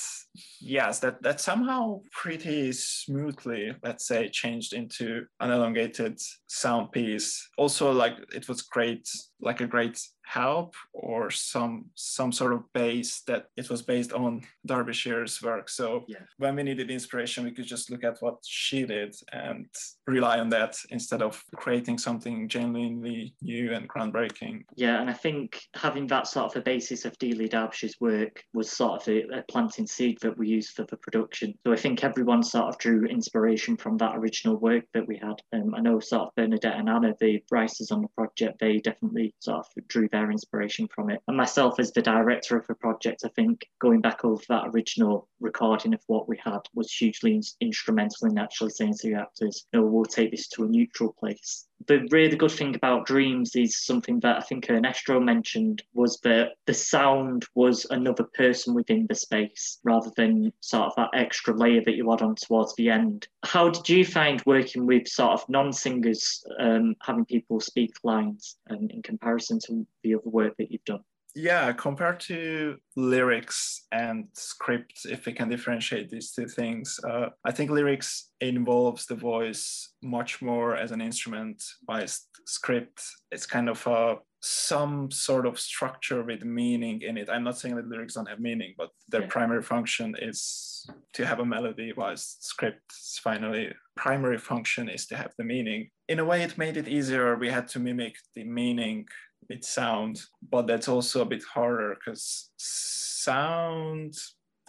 yes, 0.62 1.00
that 1.00 1.22
that 1.24 1.42
somehow 1.42 2.02
pretty 2.12 2.72
smoothly, 2.72 3.76
let's 3.84 4.08
say, 4.08 4.30
changed 4.30 4.74
into 4.74 5.26
an 5.40 5.52
elongated 5.52 6.20
sound 6.48 6.92
piece. 6.92 7.48
Also, 7.58 7.92
like 7.92 8.16
it 8.34 8.48
was 8.48 8.62
great, 8.62 9.08
like 9.42 9.62
a 9.62 9.68
great 9.68 10.00
help 10.30 10.76
or 10.94 11.32
some 11.32 11.86
some 11.96 12.32
sort 12.32 12.54
of 12.54 12.62
base 12.72 13.22
that 13.26 13.48
it 13.58 13.68
was 13.68 13.82
based 13.82 14.14
on 14.14 14.44
Derbyshire's 14.68 15.42
work. 15.42 15.70
So 15.70 16.06
yeah. 16.08 16.20
when 16.38 16.56
we 16.56 16.62
needed 16.62 16.92
inspiration, 16.92 17.46
we 17.46 17.52
could 17.52 17.66
just 17.66 17.90
look 17.90 18.04
at 18.04 18.18
what 18.20 18.38
she 18.46 18.86
did 18.86 19.16
and 19.32 19.66
rely 20.06 20.38
on 20.38 20.50
that 20.50 20.76
instead 20.92 21.24
of 21.24 21.44
creating 21.56 21.98
something 21.98 22.48
genuinely 22.48 23.34
new 23.42 23.74
and 23.74 23.90
groundbreaking. 23.90 24.66
Yeah, 24.76 25.02
and 25.02 25.10
I 25.10 25.14
think 25.14 25.64
having 25.74 26.06
that 26.08 26.28
sort 26.28 26.52
of 26.52 26.62
a 26.62 26.64
basis 26.64 27.06
of 27.06 27.18
Delia 27.18 27.50
Derbyshire's 27.50 28.00
work 28.00 28.44
was 28.54 28.72
sort 28.72 29.02
of 29.02 29.08
a, 29.08 29.40
a 29.40 29.44
planting 29.50 29.88
seed 29.88 30.20
that 30.22 30.38
we 30.38 30.48
used 30.48 30.76
for 30.76 30.84
the 30.84 30.98
production. 30.98 31.56
So 31.66 31.74
I 31.74 31.76
think 31.76 32.04
everyone 32.04 32.44
sort 32.44 32.68
of 32.68 32.78
drew 32.78 33.06
inspiration 33.06 33.78
from 33.78 33.98
that 33.98 34.16
original 34.16 34.58
work 34.58 34.86
that 34.94 35.08
we 35.08 35.18
had. 35.18 35.42
Um, 35.54 35.74
I 35.74 35.80
know 35.80 36.00
sort 36.00 36.28
of 36.28 36.36
Bernadette 36.36 36.78
and 36.78 36.88
Anna, 36.88 37.16
the 37.20 37.42
writers 37.52 37.90
on 37.90 38.04
the 38.04 38.08
project, 38.10 38.60
they 38.60 38.78
definitely 38.78 39.34
sort 39.40 39.66
of 39.66 39.88
drew 39.88 40.08
their 40.10 40.19
their 40.20 40.32
inspiration 40.32 40.88
from 40.94 41.10
it. 41.10 41.22
And 41.28 41.38
myself, 41.38 41.80
as 41.80 41.92
the 41.92 42.02
director 42.02 42.58
of 42.58 42.68
the 42.68 42.76
project, 42.76 43.24
I 43.26 43.30
think 43.30 43.66
going 43.80 44.02
back 44.02 44.26
over 44.26 44.42
that 44.50 44.68
original 44.68 45.28
recording 45.40 45.94
of 45.94 46.02
what 46.08 46.28
we 46.28 46.38
had 46.44 46.60
was 46.74 46.92
hugely 46.92 47.42
instrumental 47.62 48.28
in 48.28 48.38
actually 48.38 48.72
saying 48.72 48.96
to 49.00 49.10
the 49.10 49.16
actors, 49.16 49.66
no, 49.74 49.84
we'll 49.84 50.06
take 50.06 50.32
this 50.32 50.48
to 50.50 50.66
a 50.66 50.68
neutral 50.68 51.14
place 51.14 51.69
the 51.90 52.08
really 52.12 52.38
good 52.38 52.52
thing 52.52 52.76
about 52.76 53.08
Dreams 53.08 53.56
is 53.56 53.84
something 53.84 54.20
that 54.20 54.38
I 54.38 54.42
think 54.42 54.70
Ernesto 54.70 55.20
mentioned 55.20 55.82
was 55.94 56.20
that 56.20 56.52
the 56.68 56.74
sound 56.74 57.46
was 57.56 57.88
another 57.90 58.26
person 58.36 58.76
within 58.76 59.08
the 59.10 59.16
space 59.16 59.80
rather 59.84 60.12
than 60.16 60.54
sort 60.60 60.86
of 60.86 60.94
that 60.98 61.10
extra 61.14 61.52
layer 61.58 61.82
that 61.84 61.96
you 61.96 62.14
add 62.14 62.22
on 62.22 62.36
towards 62.36 62.76
the 62.76 62.92
end. 62.92 63.28
How 63.44 63.72
did 63.72 63.90
you 63.90 64.06
find 64.06 64.40
working 64.46 64.86
with 64.86 65.08
sort 65.08 65.32
of 65.32 65.50
non-singers, 65.50 66.44
um, 66.60 66.96
having 67.02 67.26
people 67.26 67.60
speak 67.60 67.94
lines 68.04 68.58
um, 68.70 68.88
in 68.92 69.02
comparison 69.02 69.58
to 69.66 69.88
the 70.04 70.14
other 70.14 70.30
work 70.30 70.56
that 70.58 70.72
you've 70.72 70.86
done? 70.86 71.04
Yeah 71.36 71.72
compared 71.72 72.20
to 72.20 72.76
lyrics 72.96 73.86
and 73.92 74.28
script 74.34 75.06
if 75.06 75.26
we 75.26 75.34
can 75.34 75.50
differentiate 75.50 76.10
these 76.10 76.32
two 76.32 76.48
things 76.48 77.00
uh, 77.08 77.28
i 77.46 77.52
think 77.52 77.70
lyrics 77.70 78.32
involves 78.42 79.06
the 79.06 79.16
voice 79.16 79.94
much 80.02 80.42
more 80.42 80.76
as 80.76 80.92
an 80.92 81.02
instrument 81.02 81.62
while 81.86 82.06
script. 82.50 83.04
It's 83.32 83.46
kind 83.46 83.70
of 83.70 83.86
a 83.88 84.18
some 84.42 85.12
sort 85.12 85.46
of 85.46 85.60
structure 85.60 86.24
with 86.24 86.46
meaning 86.46 87.02
in 87.02 87.18
it. 87.18 87.30
I'm 87.30 87.44
not 87.44 87.58
saying 87.58 87.76
that 87.76 87.90
lyrics 87.90 88.14
don't 88.14 88.30
have 88.30 88.40
meaning 88.40 88.74
but 88.78 88.90
their 89.10 89.22
yeah. 89.22 89.28
primary 89.28 89.62
function 89.62 90.16
is 90.20 90.90
to 91.14 91.26
have 91.26 91.40
a 91.40 91.46
melody 91.46 91.92
whilst 91.96 92.46
scripts 92.46 93.20
finally 93.22 93.74
primary 93.98 94.38
function 94.38 94.88
is 94.88 95.06
to 95.08 95.18
have 95.18 95.34
the 95.38 95.44
meaning. 95.44 95.90
In 96.08 96.20
a 96.20 96.26
way 96.26 96.42
it 96.42 96.58
made 96.58 96.78
it 96.78 96.88
easier. 96.88 97.36
We 97.36 97.50
had 97.50 97.68
to 97.70 97.80
mimic 97.80 98.16
the 98.34 98.46
meaning 98.46 99.08
with 99.48 99.64
sound, 99.64 100.22
but 100.52 100.68
that's 100.68 100.88
also 100.88 101.22
a 101.22 101.26
bit 101.26 101.44
harder 101.44 101.96
because 101.96 102.52
sound 102.58 104.14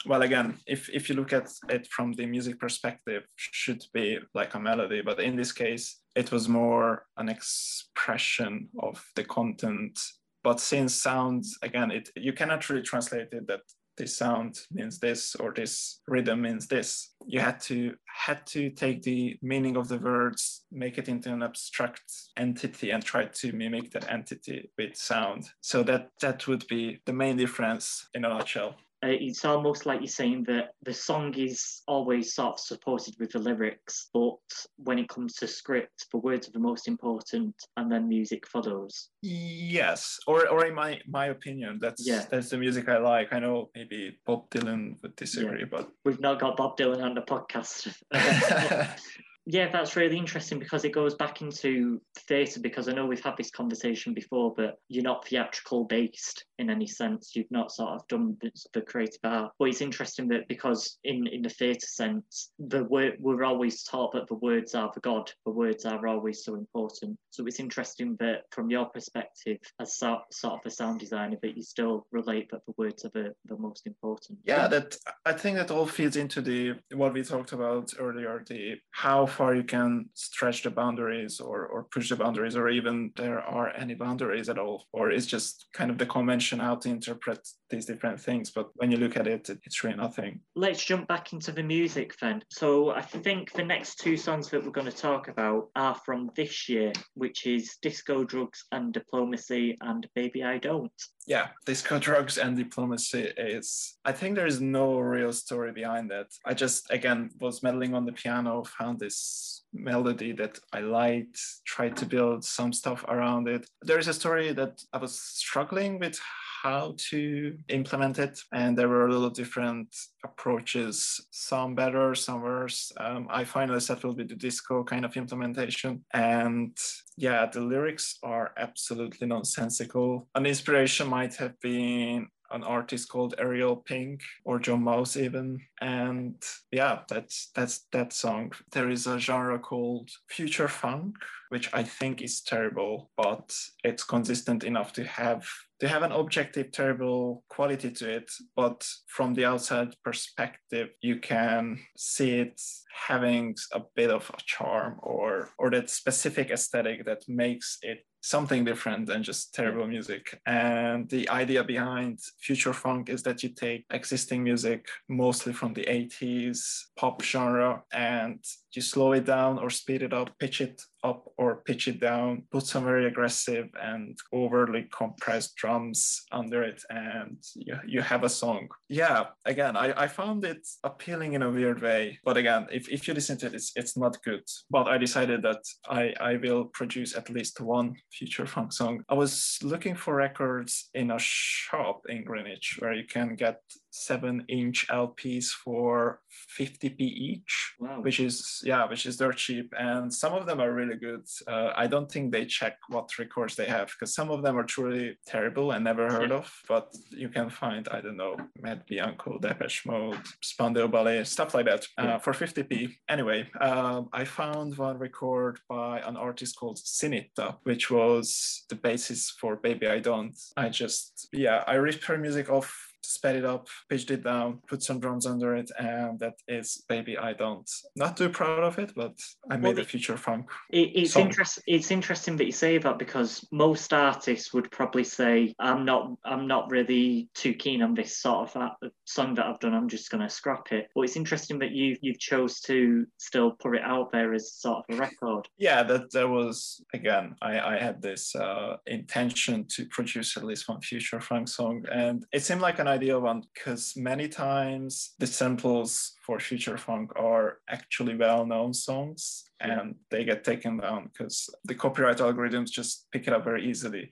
well 0.06 0.22
again 0.22 0.56
if, 0.66 0.88
if 0.90 1.08
you 1.08 1.14
look 1.14 1.32
at 1.32 1.48
it 1.68 1.86
from 1.88 2.12
the 2.14 2.26
music 2.26 2.58
perspective 2.58 3.22
should 3.36 3.82
be 3.92 4.18
like 4.34 4.54
a 4.54 4.58
melody 4.58 5.02
but 5.02 5.20
in 5.20 5.36
this 5.36 5.52
case 5.52 6.00
it 6.16 6.32
was 6.32 6.48
more 6.48 7.04
an 7.16 7.28
expression 7.28 8.68
of 8.80 9.02
the 9.16 9.24
content. 9.24 9.98
But 10.42 10.58
since 10.58 10.94
sound 10.94 11.44
again 11.62 11.90
it 11.90 12.08
you 12.16 12.32
cannot 12.32 12.68
really 12.68 12.82
translate 12.82 13.28
it 13.32 13.46
that 13.46 13.60
this 14.00 14.16
sound 14.16 14.58
means 14.72 14.98
this 14.98 15.34
or 15.36 15.52
this 15.52 16.00
rhythm 16.08 16.42
means 16.42 16.66
this. 16.66 17.10
You 17.26 17.40
had 17.40 17.60
to 17.60 17.94
had 18.06 18.46
to 18.48 18.70
take 18.70 19.02
the 19.02 19.36
meaning 19.42 19.76
of 19.76 19.88
the 19.88 19.98
words 19.98 20.64
make 20.72 20.96
it 20.96 21.08
into 21.08 21.32
an 21.32 21.42
abstract 21.42 22.02
entity 22.36 22.90
and 22.90 23.04
try 23.04 23.26
to 23.26 23.52
mimic 23.52 23.90
that 23.90 24.10
entity 24.10 24.70
with 24.78 24.96
sound. 24.96 25.44
So 25.60 25.82
that 25.82 26.08
that 26.22 26.46
would 26.46 26.66
be 26.66 27.00
the 27.04 27.12
main 27.12 27.36
difference 27.36 28.08
in 28.14 28.24
a 28.24 28.28
nutshell 28.28 28.76
uh, 29.02 29.08
it's 29.08 29.44
almost 29.44 29.86
like 29.86 30.00
you're 30.00 30.08
saying 30.08 30.44
that 30.44 30.70
the 30.82 30.92
song 30.92 31.32
is 31.34 31.82
always 31.88 32.34
sort 32.34 32.54
of 32.54 32.60
supported 32.60 33.14
with 33.18 33.30
the 33.30 33.38
lyrics, 33.38 34.10
but 34.12 34.36
when 34.76 34.98
it 34.98 35.08
comes 35.08 35.34
to 35.34 35.46
script, 35.46 36.06
the 36.12 36.18
words 36.18 36.48
are 36.48 36.52
the 36.52 36.58
most 36.58 36.86
important, 36.86 37.54
and 37.76 37.90
then 37.90 38.08
music 38.08 38.46
follows. 38.46 39.08
Yes, 39.22 40.18
or 40.26 40.48
or 40.48 40.66
in 40.66 40.74
my 40.74 41.00
my 41.08 41.26
opinion, 41.26 41.78
that's 41.80 42.06
yeah. 42.06 42.26
that's 42.30 42.50
the 42.50 42.58
music 42.58 42.88
I 42.88 42.98
like. 42.98 43.32
I 43.32 43.38
know 43.38 43.70
maybe 43.74 44.18
Bob 44.26 44.50
Dylan 44.50 44.96
would 45.02 45.16
disagree, 45.16 45.60
yeah. 45.60 45.66
but 45.70 45.88
we've 46.04 46.20
not 46.20 46.38
got 46.38 46.56
Bob 46.56 46.76
Dylan 46.76 47.02
on 47.02 47.14
the 47.14 47.22
podcast. 47.22 47.88
Yeah, 49.52 49.68
that's 49.68 49.96
really 49.96 50.16
interesting 50.16 50.60
because 50.60 50.84
it 50.84 50.92
goes 50.92 51.14
back 51.14 51.42
into 51.42 52.00
theatre 52.28 52.60
because 52.60 52.88
I 52.88 52.92
know 52.92 53.06
we've 53.06 53.24
had 53.24 53.36
this 53.36 53.50
conversation 53.50 54.14
before, 54.14 54.54
but 54.56 54.78
you're 54.88 55.02
not 55.02 55.26
theatrical 55.26 55.84
based 55.84 56.44
in 56.58 56.70
any 56.70 56.86
sense. 56.86 57.32
You've 57.34 57.50
not 57.50 57.72
sort 57.72 57.94
of 57.94 58.06
done 58.06 58.36
the 58.72 58.80
creative 58.82 59.18
art. 59.24 59.50
But 59.58 59.70
it's 59.70 59.80
interesting 59.80 60.28
that 60.28 60.46
because 60.46 60.98
in, 61.02 61.26
in 61.26 61.42
the 61.42 61.48
theatre 61.48 61.86
sense, 61.86 62.52
the 62.60 62.84
word 62.84 63.14
we're 63.18 63.42
always 63.42 63.82
taught 63.82 64.12
that 64.12 64.28
the 64.28 64.36
words 64.36 64.76
are 64.76 64.90
the 64.94 65.00
God, 65.00 65.32
the 65.44 65.52
words 65.52 65.84
are 65.84 66.06
always 66.06 66.44
so 66.44 66.54
important. 66.54 67.18
So 67.30 67.44
it's 67.46 67.58
interesting 67.58 68.16
that 68.20 68.42
from 68.52 68.70
your 68.70 68.86
perspective 68.86 69.58
as 69.80 69.96
so, 69.96 70.18
sort 70.30 70.54
of 70.54 70.60
a 70.66 70.70
sound 70.70 71.00
designer 71.00 71.38
that 71.42 71.56
you 71.56 71.62
still 71.62 72.06
relate 72.12 72.48
that 72.52 72.64
the 72.66 72.74
words 72.76 73.04
are 73.04 73.10
the, 73.14 73.32
the 73.46 73.56
most 73.56 73.86
important. 73.86 74.38
Yeah, 74.44 74.68
that 74.68 74.96
I 75.26 75.32
think 75.32 75.56
that 75.56 75.72
all 75.72 75.86
feeds 75.86 76.16
into 76.16 76.40
the 76.40 76.74
what 76.94 77.14
we 77.14 77.24
talked 77.24 77.52
about 77.52 77.90
earlier, 77.98 78.44
the 78.46 78.76
how 78.92 79.26
far 79.40 79.54
you 79.54 79.64
can 79.64 80.04
stretch 80.12 80.62
the 80.62 80.70
boundaries 80.70 81.40
or, 81.40 81.64
or 81.64 81.84
push 81.84 82.10
the 82.10 82.16
boundaries, 82.16 82.56
or 82.56 82.68
even 82.68 83.10
there 83.16 83.40
are 83.40 83.74
any 83.74 83.94
boundaries 83.94 84.50
at 84.50 84.58
all, 84.58 84.84
or 84.92 85.10
it's 85.10 85.24
just 85.24 85.64
kind 85.72 85.90
of 85.90 85.96
the 85.96 86.04
convention 86.04 86.58
how 86.58 86.74
to 86.76 86.90
interpret 86.90 87.48
these 87.70 87.86
different 87.86 88.20
things. 88.20 88.50
But 88.50 88.68
when 88.74 88.90
you 88.90 88.96
look 88.96 89.16
at 89.16 89.26
it, 89.26 89.48
it's 89.48 89.82
really 89.82 89.96
nothing. 89.96 90.40
Let's 90.54 90.84
jump 90.84 91.08
back 91.08 91.32
into 91.32 91.52
the 91.52 91.62
music 91.62 92.16
then. 92.20 92.42
So 92.50 92.90
I 92.90 93.02
think 93.02 93.52
the 93.52 93.64
next 93.64 93.96
two 93.96 94.16
songs 94.16 94.50
that 94.50 94.64
we're 94.64 94.70
going 94.70 94.90
to 94.90 94.96
talk 94.96 95.28
about 95.28 95.68
are 95.76 95.94
from 95.94 96.30
this 96.36 96.68
year, 96.68 96.92
which 97.14 97.46
is 97.46 97.76
Disco 97.82 98.24
Drugs 98.24 98.64
and 98.72 98.92
Diplomacy 98.92 99.76
and 99.80 100.06
Baby 100.14 100.44
I 100.44 100.58
Don't 100.58 100.92
yeah, 101.26 101.48
disco 101.64 101.98
drugs 101.98 102.38
and 102.38 102.56
diplomacy 102.56 103.32
is, 103.36 103.98
I 104.04 104.10
think 104.10 104.34
there 104.34 104.48
is 104.48 104.60
no 104.60 104.98
real 104.98 105.32
story 105.32 105.70
behind 105.70 106.10
that. 106.10 106.26
I 106.44 106.54
just, 106.54 106.90
again, 106.90 107.30
was 107.40 107.62
meddling 107.62 107.94
on 107.94 108.04
the 108.04 108.12
piano, 108.12 108.64
found 108.64 108.98
this 108.98 109.62
melody 109.72 110.32
that 110.32 110.58
I 110.72 110.80
liked, 110.80 111.40
tried 111.64 111.96
to 111.98 112.06
build 112.06 112.44
some 112.44 112.72
stuff 112.72 113.04
around 113.06 113.48
it. 113.48 113.68
There 113.82 114.00
is 114.00 114.08
a 114.08 114.14
story 114.14 114.52
that 114.54 114.82
I 114.92 114.98
was 114.98 115.20
struggling 115.20 116.00
with 116.00 116.18
how 116.62 116.94
to 117.10 117.56
implement 117.68 118.18
it. 118.18 118.38
And 118.52 118.76
there 118.76 118.88
were 118.88 119.06
a 119.06 119.12
little 119.12 119.30
different 119.30 119.88
approaches, 120.24 121.20
some 121.30 121.74
better, 121.74 122.14
some 122.14 122.42
worse. 122.42 122.92
Um, 122.98 123.28
I 123.30 123.44
finally 123.44 123.80
settled 123.80 124.18
with 124.18 124.28
the 124.28 124.36
disco 124.36 124.84
kind 124.84 125.04
of 125.04 125.16
implementation. 125.16 126.04
And 126.12 126.76
yeah, 127.16 127.46
the 127.46 127.60
lyrics 127.60 128.18
are 128.22 128.52
absolutely 128.58 129.26
nonsensical. 129.26 130.28
An 130.34 130.46
inspiration 130.46 131.08
might 131.08 131.34
have 131.36 131.58
been 131.60 132.28
an 132.50 132.64
artist 132.64 133.08
called 133.08 133.34
Ariel 133.38 133.76
Pink 133.76 134.22
or 134.44 134.58
John 134.58 134.82
Maus 134.82 135.16
even. 135.16 135.60
And 135.80 136.34
yeah, 136.70 137.00
that's 137.08 137.50
that's 137.54 137.86
that 137.92 138.12
song. 138.12 138.52
There 138.72 138.90
is 138.90 139.06
a 139.06 139.18
genre 139.18 139.58
called 139.58 140.10
future 140.28 140.68
funk, 140.68 141.16
which 141.50 141.68
I 141.72 141.82
think 141.82 142.22
is 142.22 142.42
terrible, 142.42 143.10
but 143.16 143.54
it's 143.84 144.04
consistent 144.04 144.64
enough 144.64 144.92
to 144.94 145.04
have 145.04 145.46
to 145.80 145.88
have 145.88 146.02
an 146.02 146.12
objective 146.12 146.70
terrible 146.72 147.42
quality 147.48 147.90
to 147.90 148.08
it 148.08 148.30
but 148.54 148.86
from 149.06 149.32
the 149.34 149.44
outside 149.44 149.94
perspective 150.04 150.90
you 151.00 151.18
can 151.18 151.78
see 151.96 152.38
it 152.38 152.60
having 153.06 153.54
a 153.72 153.80
bit 153.96 154.10
of 154.10 154.30
a 154.34 154.40
charm 154.44 154.98
or 155.02 155.50
or 155.58 155.70
that 155.70 155.88
specific 155.88 156.50
aesthetic 156.50 157.04
that 157.06 157.22
makes 157.28 157.78
it 157.82 158.04
something 158.20 158.64
different 158.64 159.06
than 159.06 159.22
just 159.22 159.54
terrible 159.54 159.86
music. 159.86 160.40
And 160.46 161.08
the 161.08 161.28
idea 161.30 161.64
behind 161.64 162.20
future 162.38 162.72
funk 162.72 163.08
is 163.08 163.22
that 163.22 163.42
you 163.42 163.48
take 163.50 163.86
existing 163.90 164.44
music, 164.44 164.88
mostly 165.08 165.52
from 165.52 165.72
the 165.74 165.84
80s 165.84 166.84
pop 166.96 167.22
genre, 167.22 167.82
and 167.92 168.44
you 168.76 168.82
slow 168.82 169.12
it 169.12 169.24
down 169.24 169.58
or 169.58 169.70
speed 169.70 170.02
it 170.02 170.12
up, 170.12 170.30
pitch 170.38 170.60
it 170.60 170.82
up 171.02 171.24
or 171.38 171.62
pitch 171.64 171.88
it 171.88 172.00
down, 172.00 172.44
put 172.50 172.66
some 172.66 172.84
very 172.84 173.06
aggressive 173.06 173.68
and 173.80 174.18
overly 174.32 174.88
compressed 174.92 175.56
drums 175.56 176.22
under 176.32 176.62
it, 176.62 176.82
and 176.90 177.38
you, 177.54 177.76
you 177.86 178.00
have 178.00 178.24
a 178.24 178.28
song. 178.28 178.68
Yeah, 178.88 179.26
again, 179.44 179.76
I, 179.76 179.92
I 179.96 180.08
found 180.08 180.44
it 180.44 180.66
appealing 180.84 181.34
in 181.34 181.42
a 181.42 181.50
weird 181.50 181.80
way. 181.80 182.18
But 182.24 182.36
again, 182.36 182.66
if, 182.70 182.88
if 182.88 183.08
you 183.08 183.14
listen 183.14 183.38
to 183.38 183.46
it, 183.46 183.54
it's, 183.54 183.72
it's 183.76 183.96
not 183.96 184.22
good. 184.22 184.42
But 184.70 184.88
I 184.88 184.98
decided 184.98 185.42
that 185.42 185.62
I, 185.88 186.14
I 186.20 186.36
will 186.36 186.66
produce 186.66 187.16
at 187.16 187.30
least 187.30 187.60
one 187.60 187.94
future 188.12 188.46
funk 188.54 188.72
song. 188.72 189.04
I 189.08 189.14
was 189.14 189.58
looking 189.62 189.94
for 189.94 190.14
records 190.14 190.90
in 190.94 191.10
a 191.10 191.18
shop 191.18 192.02
in 192.08 192.24
Greenwich 192.24 192.76
where 192.78 192.92
you 192.92 193.04
can 193.06 193.36
get 193.36 193.60
seven 193.90 194.44
inch 194.48 194.86
LPs 194.88 195.48
for 195.50 196.20
50p 196.58 197.00
each, 197.00 197.74
wow. 197.78 198.00
which 198.00 198.20
is 198.20 198.62
yeah, 198.64 198.88
which 198.88 199.06
is 199.06 199.16
dirt 199.16 199.36
cheap. 199.36 199.72
And 199.78 200.12
some 200.12 200.32
of 200.32 200.46
them 200.46 200.60
are 200.60 200.72
really 200.72 200.96
good. 200.96 201.26
Uh, 201.46 201.70
I 201.74 201.86
don't 201.86 202.10
think 202.10 202.32
they 202.32 202.46
check 202.46 202.76
what 202.88 203.18
records 203.18 203.56
they 203.56 203.66
have 203.66 203.88
because 203.88 204.14
some 204.14 204.30
of 204.30 204.42
them 204.42 204.56
are 204.56 204.64
truly 204.64 205.18
terrible 205.26 205.72
and 205.72 205.84
never 205.84 206.10
heard 206.10 206.32
of. 206.32 206.52
But 206.68 206.94
you 207.10 207.28
can 207.28 207.50
find 207.50 207.88
I 207.88 208.00
don't 208.00 208.16
know 208.16 208.36
Matt 208.60 208.86
Bianco, 208.86 209.38
Depeche 209.38 209.86
Mode, 209.86 210.20
Spandau 210.42 210.86
Ballet, 210.86 211.24
stuff 211.24 211.54
like 211.54 211.66
that 211.66 211.86
uh, 211.98 212.18
for 212.18 212.32
50p. 212.32 212.92
Anyway, 213.08 213.48
uh, 213.60 214.02
I 214.12 214.24
found 214.24 214.76
one 214.78 214.98
record 214.98 215.58
by 215.68 216.00
an 216.00 216.16
artist 216.16 216.56
called 216.56 216.78
Sinitta, 216.78 217.56
which 217.64 217.90
was 217.90 218.64
the 218.68 218.76
basis 218.76 219.30
for 219.30 219.56
Baby 219.56 219.88
I 219.88 219.98
Don't. 219.98 220.36
I 220.56 220.68
just 220.68 221.28
yeah, 221.32 221.64
I 221.66 221.74
ripped 221.74 222.04
her 222.04 222.18
music 222.18 222.50
off 222.50 222.89
sped 223.02 223.36
it 223.36 223.44
up, 223.44 223.68
pitched 223.88 224.10
it 224.10 224.24
down, 224.24 224.60
put 224.66 224.82
some 224.82 225.00
drums 225.00 225.26
under 225.26 225.54
it, 225.56 225.70
and 225.78 226.18
that 226.20 226.34
is 226.48 226.84
Baby 226.88 227.18
I 227.18 227.32
Don't. 227.32 227.68
Not 227.96 228.16
too 228.16 228.28
proud 228.28 228.62
of 228.62 228.78
it, 228.78 228.92
but 228.94 229.18
I 229.50 229.56
made 229.56 229.76
well, 229.76 229.84
a 229.84 229.86
future 229.86 230.16
funk. 230.16 230.50
It, 230.70 230.90
it's 230.94 231.16
interesting. 231.16 231.64
It's 231.66 231.90
interesting 231.90 232.36
that 232.36 232.46
you 232.46 232.52
say 232.52 232.78
that 232.78 232.98
because 232.98 233.46
most 233.52 233.92
artists 233.92 234.52
would 234.52 234.70
probably 234.70 235.04
say, 235.04 235.54
"I'm 235.58 235.84
not. 235.84 236.12
I'm 236.24 236.46
not 236.46 236.70
really 236.70 237.28
too 237.34 237.54
keen 237.54 237.82
on 237.82 237.94
this 237.94 238.18
sort 238.18 238.54
of 238.54 238.62
uh, 238.62 238.88
song 239.04 239.34
that 239.34 239.46
I've 239.46 239.60
done. 239.60 239.74
I'm 239.74 239.88
just 239.88 240.10
going 240.10 240.22
to 240.22 240.30
scrap 240.30 240.72
it." 240.72 240.88
But 240.94 241.02
it's 241.02 241.16
interesting 241.16 241.58
that 241.60 241.72
you 241.72 241.96
you've 242.00 242.18
chose 242.18 242.60
to 242.62 243.06
still 243.18 243.52
put 243.52 243.76
it 243.76 243.82
out 243.82 244.12
there 244.12 244.34
as 244.34 244.52
sort 244.52 244.84
of 244.88 244.96
a 244.96 244.98
record. 244.98 245.48
Yeah, 245.58 245.82
that 245.84 246.10
that 246.12 246.28
was 246.28 246.82
again. 246.94 247.36
I 247.42 247.60
I 247.60 247.78
had 247.78 248.02
this 248.02 248.34
uh, 248.34 248.76
intention 248.86 249.66
to 249.68 249.86
produce 249.86 250.36
at 250.36 250.44
least 250.44 250.68
one 250.68 250.80
future 250.80 251.20
funk 251.20 251.48
song, 251.48 251.84
and 251.92 252.24
it 252.32 252.42
seemed 252.42 252.60
like 252.60 252.78
an 252.78 252.88
idea 252.90 253.18
one 253.18 253.42
because 253.54 253.94
many 253.96 254.28
times 254.28 255.14
the 255.18 255.26
samples 255.26 256.12
for 256.24 256.38
future 256.38 256.76
funk 256.76 257.12
are 257.16 257.58
actually 257.68 258.16
well-known 258.16 258.72
songs 258.74 259.44
and 259.60 259.94
they 260.10 260.24
get 260.24 260.44
taken 260.44 260.78
down 260.78 261.08
because 261.12 261.48
the 261.64 261.74
copyright 261.74 262.18
algorithms 262.18 262.70
just 262.70 263.06
pick 263.12 263.26
it 263.26 263.32
up 263.32 263.44
very 263.44 263.68
easily 263.70 264.10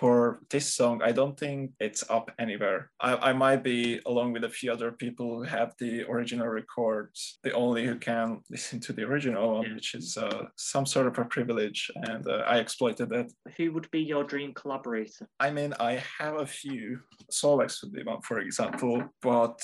for 0.00 0.40
this 0.48 0.72
song, 0.72 1.02
I 1.02 1.12
don't 1.12 1.38
think 1.38 1.72
it's 1.78 2.02
up 2.08 2.30
anywhere. 2.38 2.90
I, 3.02 3.30
I 3.30 3.32
might 3.34 3.62
be, 3.62 4.00
along 4.06 4.32
with 4.32 4.44
a 4.44 4.48
few 4.48 4.72
other 4.72 4.92
people 4.92 5.36
who 5.36 5.42
have 5.42 5.74
the 5.78 6.04
original 6.04 6.48
records, 6.48 7.38
the 7.44 7.52
only 7.52 7.84
who 7.84 7.96
can 7.96 8.40
listen 8.50 8.80
to 8.80 8.94
the 8.94 9.02
original 9.02 9.56
one, 9.56 9.66
yeah. 9.66 9.74
which 9.74 9.94
is 9.94 10.16
uh, 10.16 10.44
some 10.56 10.86
sort 10.86 11.06
of 11.06 11.18
a 11.18 11.24
privilege. 11.26 11.90
And 11.96 12.26
uh, 12.26 12.44
I 12.46 12.60
exploited 12.60 13.10
that. 13.10 13.30
Who 13.58 13.72
would 13.72 13.90
be 13.90 14.00
your 14.00 14.24
dream 14.24 14.54
collaborator? 14.54 15.28
I 15.38 15.50
mean, 15.50 15.74
I 15.78 16.02
have 16.18 16.40
a 16.40 16.46
few. 16.46 17.00
Solex 17.30 17.82
would 17.82 17.92
be 17.92 18.02
one, 18.02 18.22
for 18.22 18.38
example, 18.38 19.04
but 19.20 19.60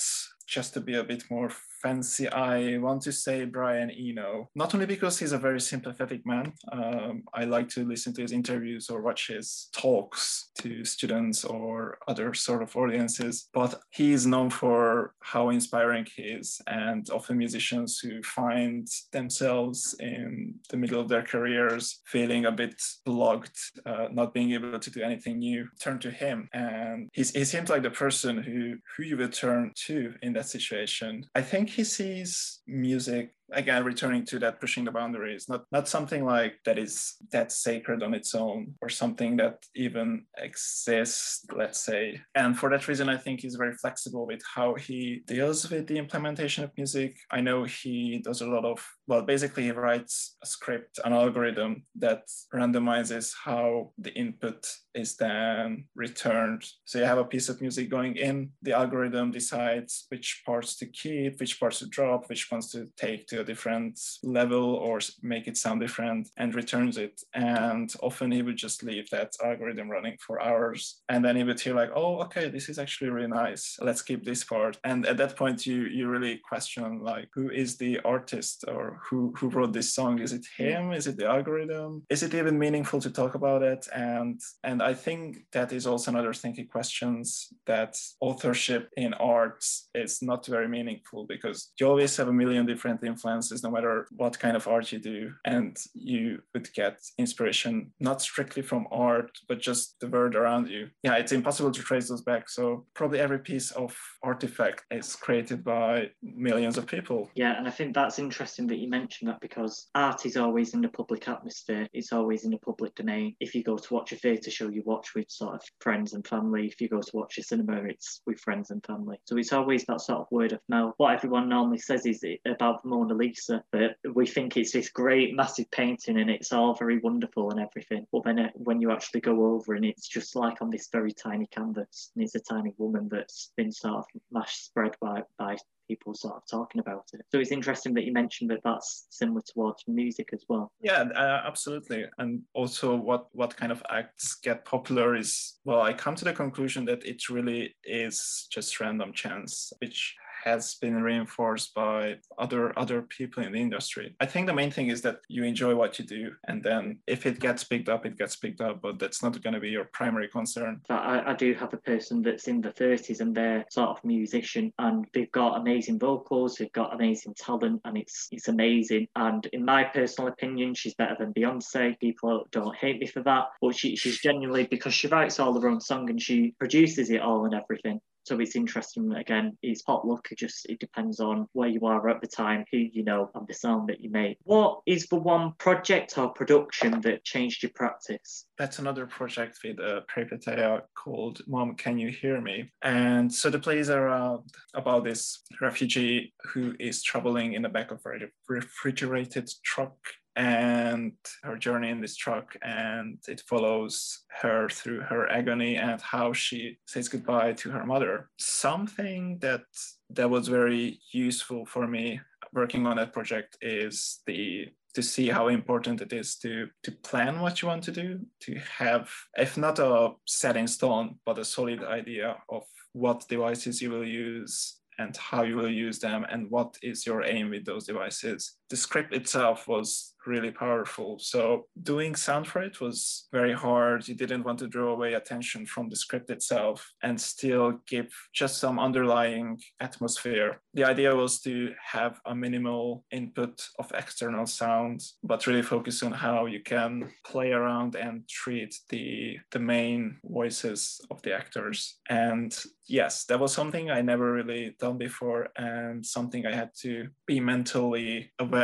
just 0.47 0.75
to 0.75 0.81
be 0.81 0.95
a 0.95 1.03
bit 1.03 1.23
more 1.31 1.49
fancy, 1.81 2.27
I 2.29 2.77
want 2.77 3.01
to 3.03 3.11
say 3.11 3.45
Brian 3.45 3.91
Eno, 3.91 4.49
not 4.55 4.73
only 4.73 4.85
because 4.85 5.19
he's 5.19 5.31
a 5.31 5.37
very 5.37 5.61
sympathetic 5.61 6.25
man. 6.25 6.53
Um, 6.71 7.23
I 7.33 7.45
like 7.45 7.69
to 7.69 7.85
listen 7.85 8.13
to 8.13 8.21
his 8.21 8.31
interviews 8.31 8.89
or 8.89 9.01
watch 9.01 9.27
his 9.27 9.69
talks 9.73 10.49
to 10.59 10.83
students 10.85 11.45
or 11.45 11.97
other 12.07 12.33
sort 12.33 12.63
of 12.63 12.75
audiences, 12.75 13.49
but 13.53 13.79
he 13.91 14.11
is 14.11 14.25
known 14.25 14.49
for 14.49 15.13
how 15.21 15.49
inspiring 15.49 16.07
he 16.15 16.23
is. 16.23 16.61
And 16.67 17.09
often 17.09 17.37
musicians 17.37 17.99
who 17.99 18.21
find 18.23 18.87
themselves 19.11 19.95
in 19.99 20.55
the 20.69 20.77
middle 20.77 20.99
of 20.99 21.09
their 21.09 21.23
careers 21.23 22.01
feeling 22.05 22.45
a 22.45 22.51
bit 22.51 22.81
blocked, 23.05 23.59
uh, 23.85 24.07
not 24.11 24.33
being 24.33 24.51
able 24.51 24.79
to 24.79 24.91
do 24.91 25.01
anything 25.01 25.39
new, 25.39 25.67
turn 25.79 25.99
to 25.99 26.11
him. 26.11 26.49
And 26.53 27.09
he's, 27.13 27.31
he 27.31 27.45
seems 27.45 27.69
like 27.69 27.83
the 27.83 27.91
person 27.91 28.37
who, 28.37 28.75
who 28.95 29.03
you 29.03 29.17
would 29.17 29.33
turn 29.33 29.71
to 29.85 30.13
in 30.21 30.33
that 30.33 30.47
situation. 30.47 31.25
I 31.35 31.41
think 31.41 31.66
he 31.69 31.83
sees 31.83 32.61
music 32.67 33.33
again 33.53 33.83
returning 33.83 34.25
to 34.25 34.39
that 34.39 34.59
pushing 34.59 34.83
the 34.83 34.91
boundaries 34.91 35.47
not 35.47 35.63
not 35.71 35.87
something 35.87 36.25
like 36.25 36.55
that 36.65 36.77
is 36.77 37.15
that 37.31 37.51
sacred 37.51 38.03
on 38.03 38.13
its 38.13 38.35
own 38.35 38.73
or 38.81 38.89
something 38.89 39.37
that 39.37 39.57
even 39.75 40.23
exists 40.37 41.45
let's 41.55 41.79
say. 41.79 42.19
And 42.35 42.57
for 42.57 42.69
that 42.69 42.87
reason 42.87 43.09
i 43.09 43.17
think 43.17 43.41
he's 43.41 43.55
very 43.55 43.73
flexible 43.73 44.25
with 44.27 44.41
how 44.55 44.75
he 44.75 45.21
deals 45.25 45.69
with 45.69 45.87
the 45.87 45.97
implementation 45.97 46.63
of 46.63 46.71
music. 46.77 47.15
I 47.31 47.41
know 47.41 47.63
he 47.63 48.21
does 48.23 48.41
a 48.41 48.47
lot 48.47 48.65
of 48.65 48.85
well 49.07 49.21
basically 49.21 49.63
he 49.63 49.71
writes 49.71 50.35
a 50.43 50.45
script 50.45 50.99
an 51.05 51.13
algorithm 51.13 51.83
that 51.95 52.23
randomizes 52.53 53.33
how 53.43 53.91
the 53.97 54.13
input 54.13 54.67
is 54.93 55.15
then 55.15 55.85
returned. 55.95 56.63
So 56.85 56.99
you 56.99 57.05
have 57.05 57.17
a 57.17 57.25
piece 57.25 57.49
of 57.49 57.61
music 57.61 57.89
going 57.89 58.15
in 58.17 58.51
the 58.61 58.73
algorithm 58.73 59.31
decides 59.31 60.05
which 60.09 60.41
parts 60.45 60.75
to 60.77 60.85
keep 60.85 61.39
which 61.39 61.59
parts 61.59 61.79
to 61.79 61.87
drop 61.87 62.29
which 62.29 62.51
ones 62.51 62.71
to 62.71 62.87
take 62.97 63.27
to 63.27 63.36
a 63.41 63.43
different 63.43 63.99
level 64.23 64.75
or 64.75 64.99
make 65.21 65.47
it 65.47 65.57
sound 65.57 65.81
different 65.81 66.29
and 66.37 66.55
returns 66.55 66.97
it. 66.97 67.21
And 67.33 67.93
often 68.01 68.31
he 68.31 68.41
would 68.41 68.57
just 68.57 68.83
leave 68.83 69.09
that 69.09 69.33
algorithm 69.43 69.89
running 69.89 70.17
for 70.25 70.41
hours. 70.41 71.01
And 71.09 71.23
then 71.23 71.35
he 71.35 71.43
would 71.43 71.59
hear 71.59 71.75
like, 71.75 71.91
oh, 71.95 72.21
okay, 72.23 72.49
this 72.49 72.69
is 72.69 72.79
actually 72.79 73.09
really 73.09 73.27
nice. 73.27 73.77
Let's 73.81 74.01
keep 74.01 74.23
this 74.23 74.43
part. 74.43 74.77
And 74.83 75.05
at 75.05 75.17
that 75.17 75.35
point 75.35 75.65
you 75.65 75.85
you 75.97 76.07
really 76.07 76.39
question 76.51 76.99
like 76.99 77.29
who 77.33 77.49
is 77.49 77.77
the 77.77 77.99
artist 78.01 78.65
or 78.67 78.99
who 79.05 79.33
who 79.37 79.49
wrote 79.49 79.73
this 79.73 79.93
song? 79.93 80.19
Is 80.19 80.33
it 80.33 80.45
him? 80.57 80.91
Is 80.91 81.07
it 81.07 81.17
the 81.17 81.27
algorithm? 81.27 82.03
Is 82.09 82.23
it 82.23 82.33
even 82.33 82.59
meaningful 82.59 82.99
to 83.01 83.11
talk 83.11 83.35
about 83.35 83.63
it? 83.63 83.87
And 83.93 84.39
and 84.63 84.81
I 84.81 84.93
think 84.93 85.45
that 85.51 85.71
is 85.71 85.87
also 85.87 86.11
another 86.11 86.33
thinking 86.33 86.67
questions 86.67 87.53
that 87.65 87.95
authorship 88.19 88.89
in 88.97 89.13
arts 89.13 89.89
is 89.93 90.21
not 90.21 90.45
very 90.45 90.67
meaningful 90.67 91.25
because 91.25 91.71
you 91.79 91.87
always 91.87 92.15
have 92.17 92.27
a 92.27 92.33
million 92.33 92.65
different 92.65 93.03
influences 93.03 93.26
no 93.63 93.71
matter 93.71 94.07
what 94.11 94.39
kind 94.39 94.55
of 94.55 94.67
art 94.67 94.91
you 94.91 94.99
do. 94.99 95.33
And 95.45 95.77
you 95.93 96.41
would 96.53 96.73
get 96.73 96.99
inspiration 97.17 97.91
not 97.99 98.21
strictly 98.21 98.61
from 98.61 98.87
art, 98.91 99.31
but 99.47 99.59
just 99.59 99.99
the 99.99 100.07
world 100.07 100.35
around 100.35 100.69
you. 100.69 100.89
Yeah, 101.03 101.15
it's 101.15 101.31
impossible 101.31 101.71
to 101.71 101.81
trace 101.81 102.09
those 102.09 102.21
back. 102.21 102.49
So 102.49 102.85
probably 102.93 103.19
every 103.19 103.39
piece 103.39 103.71
of 103.71 103.95
artifact 104.23 104.83
is 104.91 105.15
created 105.15 105.63
by 105.63 106.11
millions 106.21 106.77
of 106.77 106.87
people. 106.87 107.29
Yeah, 107.35 107.57
and 107.57 107.67
I 107.67 107.71
think 107.71 107.93
that's 107.93 108.19
interesting 108.19 108.67
that 108.67 108.77
you 108.77 108.89
mentioned 108.89 109.29
that 109.29 109.41
because 109.41 109.89
art 109.95 110.25
is 110.25 110.37
always 110.37 110.73
in 110.73 110.81
the 110.81 110.89
public 110.89 111.27
atmosphere, 111.27 111.87
it's 111.93 112.13
always 112.13 112.43
in 112.43 112.51
the 112.51 112.57
public 112.57 112.95
domain. 112.95 113.35
If 113.39 113.55
you 113.55 113.63
go 113.63 113.77
to 113.77 113.93
watch 113.93 114.11
a 114.11 114.15
theatre 114.15 114.51
show, 114.51 114.69
you 114.69 114.83
watch 114.85 115.15
with 115.15 115.29
sort 115.29 115.55
of 115.55 115.61
friends 115.79 116.13
and 116.13 116.25
family. 116.27 116.67
If 116.67 116.81
you 116.81 116.89
go 116.89 117.01
to 117.01 117.11
watch 117.13 117.37
a 117.37 117.43
cinema, 117.43 117.83
it's 117.83 118.21
with 118.25 118.39
friends 118.39 118.71
and 118.71 118.85
family. 118.85 119.17
So 119.25 119.37
it's 119.37 119.53
always 119.53 119.85
that 119.85 120.01
sort 120.01 120.21
of 120.21 120.27
word 120.31 120.53
of 120.53 120.59
mouth. 120.69 120.93
What 120.97 121.13
everyone 121.13 121.49
normally 121.49 121.79
says 121.79 122.05
is 122.05 122.23
about 122.45 122.83
Mona 122.85 123.13
Lisa, 123.17 123.63
but 123.71 123.97
we 124.13 124.25
think 124.25 124.57
it's 124.57 124.71
this 124.71 124.89
great, 124.89 125.35
massive 125.35 125.69
painting 125.71 126.19
and 126.19 126.29
it's 126.29 126.53
all 126.53 126.73
very 126.73 126.99
wonderful 126.99 127.51
and 127.51 127.59
everything. 127.59 128.05
But 128.11 128.23
then 128.23 128.51
when 128.55 128.81
you 128.81 128.91
actually 128.91 129.21
go 129.21 129.53
over 129.53 129.73
and 129.73 129.85
it's 129.85 130.07
just 130.07 130.35
like 130.35 130.61
on 130.61 130.69
this 130.69 130.89
very 130.91 131.11
tiny 131.11 131.47
canvas, 131.47 132.11
and 132.15 132.23
it's 132.23 132.35
a 132.35 132.39
tiny 132.39 132.73
woman 132.77 133.09
that's 133.11 133.51
been 133.57 133.71
sort 133.71 133.97
of 133.97 134.05
mass 134.31 134.53
spread 134.53 134.95
by 135.01 135.23
by 135.37 135.57
people 135.87 136.13
sort 136.13 136.35
of 136.35 136.43
talking 136.49 136.79
about 136.79 137.05
it. 137.13 137.21
So 137.31 137.39
it's 137.39 137.51
interesting 137.51 137.93
that 137.93 138.03
you 138.03 138.11
mentioned 138.11 138.49
that 138.51 138.59
that's 138.63 139.07
similar 139.09 139.41
towards 139.41 139.83
music 139.87 140.29
as 140.33 140.43
well. 140.49 140.71
Yeah, 140.81 141.05
uh, 141.15 141.41
absolutely. 141.45 142.05
And 142.17 142.41
also, 142.53 142.95
what 142.95 143.27
what 143.31 143.55
kind 143.55 143.71
of 143.71 143.81
acts 143.89 144.35
get 144.35 144.65
popular 144.65 145.15
is 145.15 145.57
well, 145.63 145.81
I 145.81 145.93
come 145.93 146.15
to 146.15 146.25
the 146.25 146.33
conclusion 146.33 146.85
that 146.85 147.05
it 147.05 147.29
really 147.29 147.75
is 147.83 148.47
just 148.51 148.79
random 148.79 149.13
chance, 149.13 149.71
which 149.79 150.15
has 150.43 150.75
been 150.75 151.01
reinforced 151.01 151.73
by 151.73 152.15
other 152.37 152.77
other 152.77 153.01
people 153.01 153.43
in 153.43 153.51
the 153.51 153.61
industry. 153.61 154.15
I 154.19 154.25
think 154.25 154.47
the 154.47 154.53
main 154.53 154.71
thing 154.71 154.87
is 154.87 155.01
that 155.01 155.19
you 155.27 155.43
enjoy 155.43 155.75
what 155.75 155.99
you 155.99 156.05
do, 156.05 156.31
and 156.47 156.63
then 156.63 156.99
if 157.07 157.25
it 157.25 157.39
gets 157.39 157.63
picked 157.63 157.89
up, 157.89 158.05
it 158.05 158.17
gets 158.17 158.35
picked 158.35 158.61
up. 158.61 158.81
But 158.81 158.99
that's 158.99 159.23
not 159.23 159.41
going 159.41 159.53
to 159.53 159.59
be 159.59 159.69
your 159.69 159.85
primary 159.85 160.27
concern. 160.27 160.81
I, 160.89 161.31
I 161.31 161.33
do 161.33 161.53
have 161.53 161.73
a 161.73 161.77
person 161.77 162.21
that's 162.21 162.47
in 162.47 162.61
the 162.61 162.71
30s 162.71 163.19
and 163.19 163.35
they're 163.35 163.65
sort 163.69 163.89
of 163.89 164.03
musician, 164.03 164.73
and 164.79 165.05
they've 165.13 165.31
got 165.31 165.59
amazing 165.59 165.99
vocals, 165.99 166.55
they've 166.55 166.71
got 166.71 166.93
amazing 166.93 167.33
talent, 167.35 167.81
and 167.85 167.97
it's 167.97 168.27
it's 168.31 168.47
amazing. 168.47 169.07
And 169.15 169.45
in 169.53 169.65
my 169.65 169.83
personal 169.83 170.31
opinion, 170.31 170.73
she's 170.73 170.95
better 170.95 171.15
than 171.19 171.33
Beyonce. 171.33 171.99
People 171.99 172.45
don't 172.51 172.75
hate 172.75 172.99
me 172.99 173.07
for 173.07 173.23
that, 173.23 173.45
but 173.61 173.75
she, 173.75 173.95
she's 173.95 174.19
genuinely 174.19 174.65
because 174.65 174.93
she 174.93 175.07
writes 175.07 175.39
all 175.39 175.59
her 175.59 175.67
own 175.67 175.81
song 175.81 176.09
and 176.09 176.21
she 176.21 176.53
produces 176.59 177.09
it 177.09 177.21
all 177.21 177.45
and 177.45 177.53
everything. 177.53 177.99
So 178.27 178.41
it's 178.41 178.57
interesting. 178.57 179.13
Again, 179.13 179.57
it's 179.61 179.83
hot 179.87 180.05
luck. 180.05 180.27
It 180.31 180.37
just 180.37 180.65
it 180.65 180.79
depends 180.79 181.21
on 181.21 181.47
where 181.53 181.69
you 181.69 181.85
are 181.85 182.09
at 182.09 182.19
the 182.19 182.27
time, 182.27 182.65
who 182.69 182.77
you 182.77 183.05
know, 183.05 183.31
and 183.33 183.47
the 183.47 183.53
sound 183.53 183.87
that 183.87 184.01
you 184.01 184.09
make. 184.09 184.37
What 184.43 184.81
is 184.85 185.07
the 185.07 185.15
one 185.15 185.53
project 185.59 186.17
or 186.17 186.27
production 186.27 186.99
that 187.01 187.23
changed 187.23 187.63
your 187.63 187.71
practice? 187.73 188.47
That's 188.57 188.79
another 188.79 189.05
project 189.05 189.59
with 189.63 189.79
a 189.79 190.03
peripeteia 190.13 190.81
called 190.93 191.39
"Mom, 191.47 191.75
Can 191.75 191.97
You 191.97 192.09
Hear 192.09 192.41
Me?" 192.41 192.69
And 192.81 193.33
so 193.33 193.49
the 193.49 193.59
plays 193.59 193.89
are 193.89 194.09
uh, 194.09 194.37
about 194.73 195.05
this 195.05 195.43
refugee 195.61 196.33
who 196.51 196.75
is 196.81 197.01
traveling 197.01 197.53
in 197.53 197.61
the 197.61 197.69
back 197.69 197.91
of 197.91 198.01
a 198.05 198.27
refrigerated 198.49 199.49
truck 199.63 199.95
and 200.37 201.13
her 201.43 201.57
journey 201.57 201.89
in 201.89 201.99
this 201.99 202.15
truck 202.15 202.55
and 202.61 203.17
it 203.27 203.41
follows 203.49 204.23
her 204.41 204.69
through 204.69 205.01
her 205.01 205.27
agony 205.31 205.75
and 205.75 205.99
how 205.99 206.31
she 206.31 206.77
says 206.85 207.09
goodbye 207.09 207.51
to 207.51 207.71
her 207.71 207.85
mother 207.85 208.29
something 208.37 209.39
that 209.39 209.63
that 210.11 210.29
was 210.29 210.47
very 210.47 210.99
useful 211.11 211.65
for 211.65 211.87
me 211.87 212.21
working 212.53 212.85
on 212.85 212.97
that 212.97 213.11
project 213.13 213.57
is 213.61 214.19
the 214.27 214.67
to 214.93 215.01
see 215.01 215.27
how 215.27 215.47
important 215.47 216.01
it 216.01 216.13
is 216.13 216.35
to 216.35 216.67
to 216.83 216.91
plan 216.91 217.41
what 217.41 217.61
you 217.61 217.67
want 217.67 217.83
to 217.83 217.91
do 217.91 218.19
to 218.39 218.55
have 218.77 219.09
if 219.37 219.57
not 219.57 219.79
a 219.79 220.11
set 220.25 220.55
in 220.55 220.67
stone 220.67 221.15
but 221.25 221.39
a 221.39 221.45
solid 221.45 221.83
idea 221.83 222.37
of 222.49 222.63
what 222.93 223.27
devices 223.27 223.81
you 223.81 223.89
will 223.89 224.07
use 224.07 224.77
and 224.99 225.15
how 225.17 225.43
you 225.43 225.55
will 225.55 225.69
use 225.69 225.99
them 225.99 226.25
and 226.29 226.49
what 226.49 226.77
is 226.81 227.05
your 227.05 227.23
aim 227.23 227.49
with 227.49 227.65
those 227.65 227.85
devices. 227.85 228.55
The 228.69 228.77
script 228.77 229.13
itself 229.13 229.67
was 229.67 230.13
really 230.27 230.51
powerful. 230.51 231.17
So 231.19 231.67
doing 231.81 232.15
sound 232.15 232.47
for 232.47 232.61
it 232.61 232.81
was 232.81 233.27
very 233.31 233.53
hard. 233.53 234.07
You 234.07 234.15
didn't 234.15 234.43
want 234.43 234.59
to 234.59 234.67
draw 234.67 234.91
away 234.91 235.13
attention 235.13 235.65
from 235.65 235.89
the 235.89 235.95
script 235.95 236.29
itself 236.29 236.85
and 237.01 237.19
still 237.19 237.79
give 237.87 238.11
just 238.33 238.57
some 238.57 238.77
underlying 238.77 239.59
atmosphere. 239.79 240.61
The 240.73 240.83
idea 240.83 241.15
was 241.15 241.39
to 241.41 241.73
have 241.83 242.19
a 242.25 242.35
minimal 242.35 243.05
input 243.11 243.65
of 243.79 243.91
external 243.93 244.45
sound, 244.45 245.01
but 245.23 245.47
really 245.47 245.61
focus 245.61 246.03
on 246.03 246.11
how 246.11 246.45
you 246.45 246.61
can 246.61 247.09
play 247.25 247.51
around 247.53 247.95
and 247.95 248.27
treat 248.27 248.75
the 248.89 249.37
the 249.51 249.59
main 249.59 250.17
voices 250.25 250.99
of 251.09 251.21
the 251.21 251.33
actors. 251.33 251.99
And 252.09 252.55
yes, 252.85 253.25
that 253.25 253.39
was 253.39 253.53
something 253.53 253.89
I 253.89 254.01
never 254.01 254.31
really 254.33 254.75
done 254.79 254.97
before 254.97 255.47
and 255.55 256.05
something 256.05 256.45
I 256.45 256.53
had 256.53 256.71
to 256.81 257.07
be 257.25 257.39
mentally 257.39 258.31
aware 258.39 258.56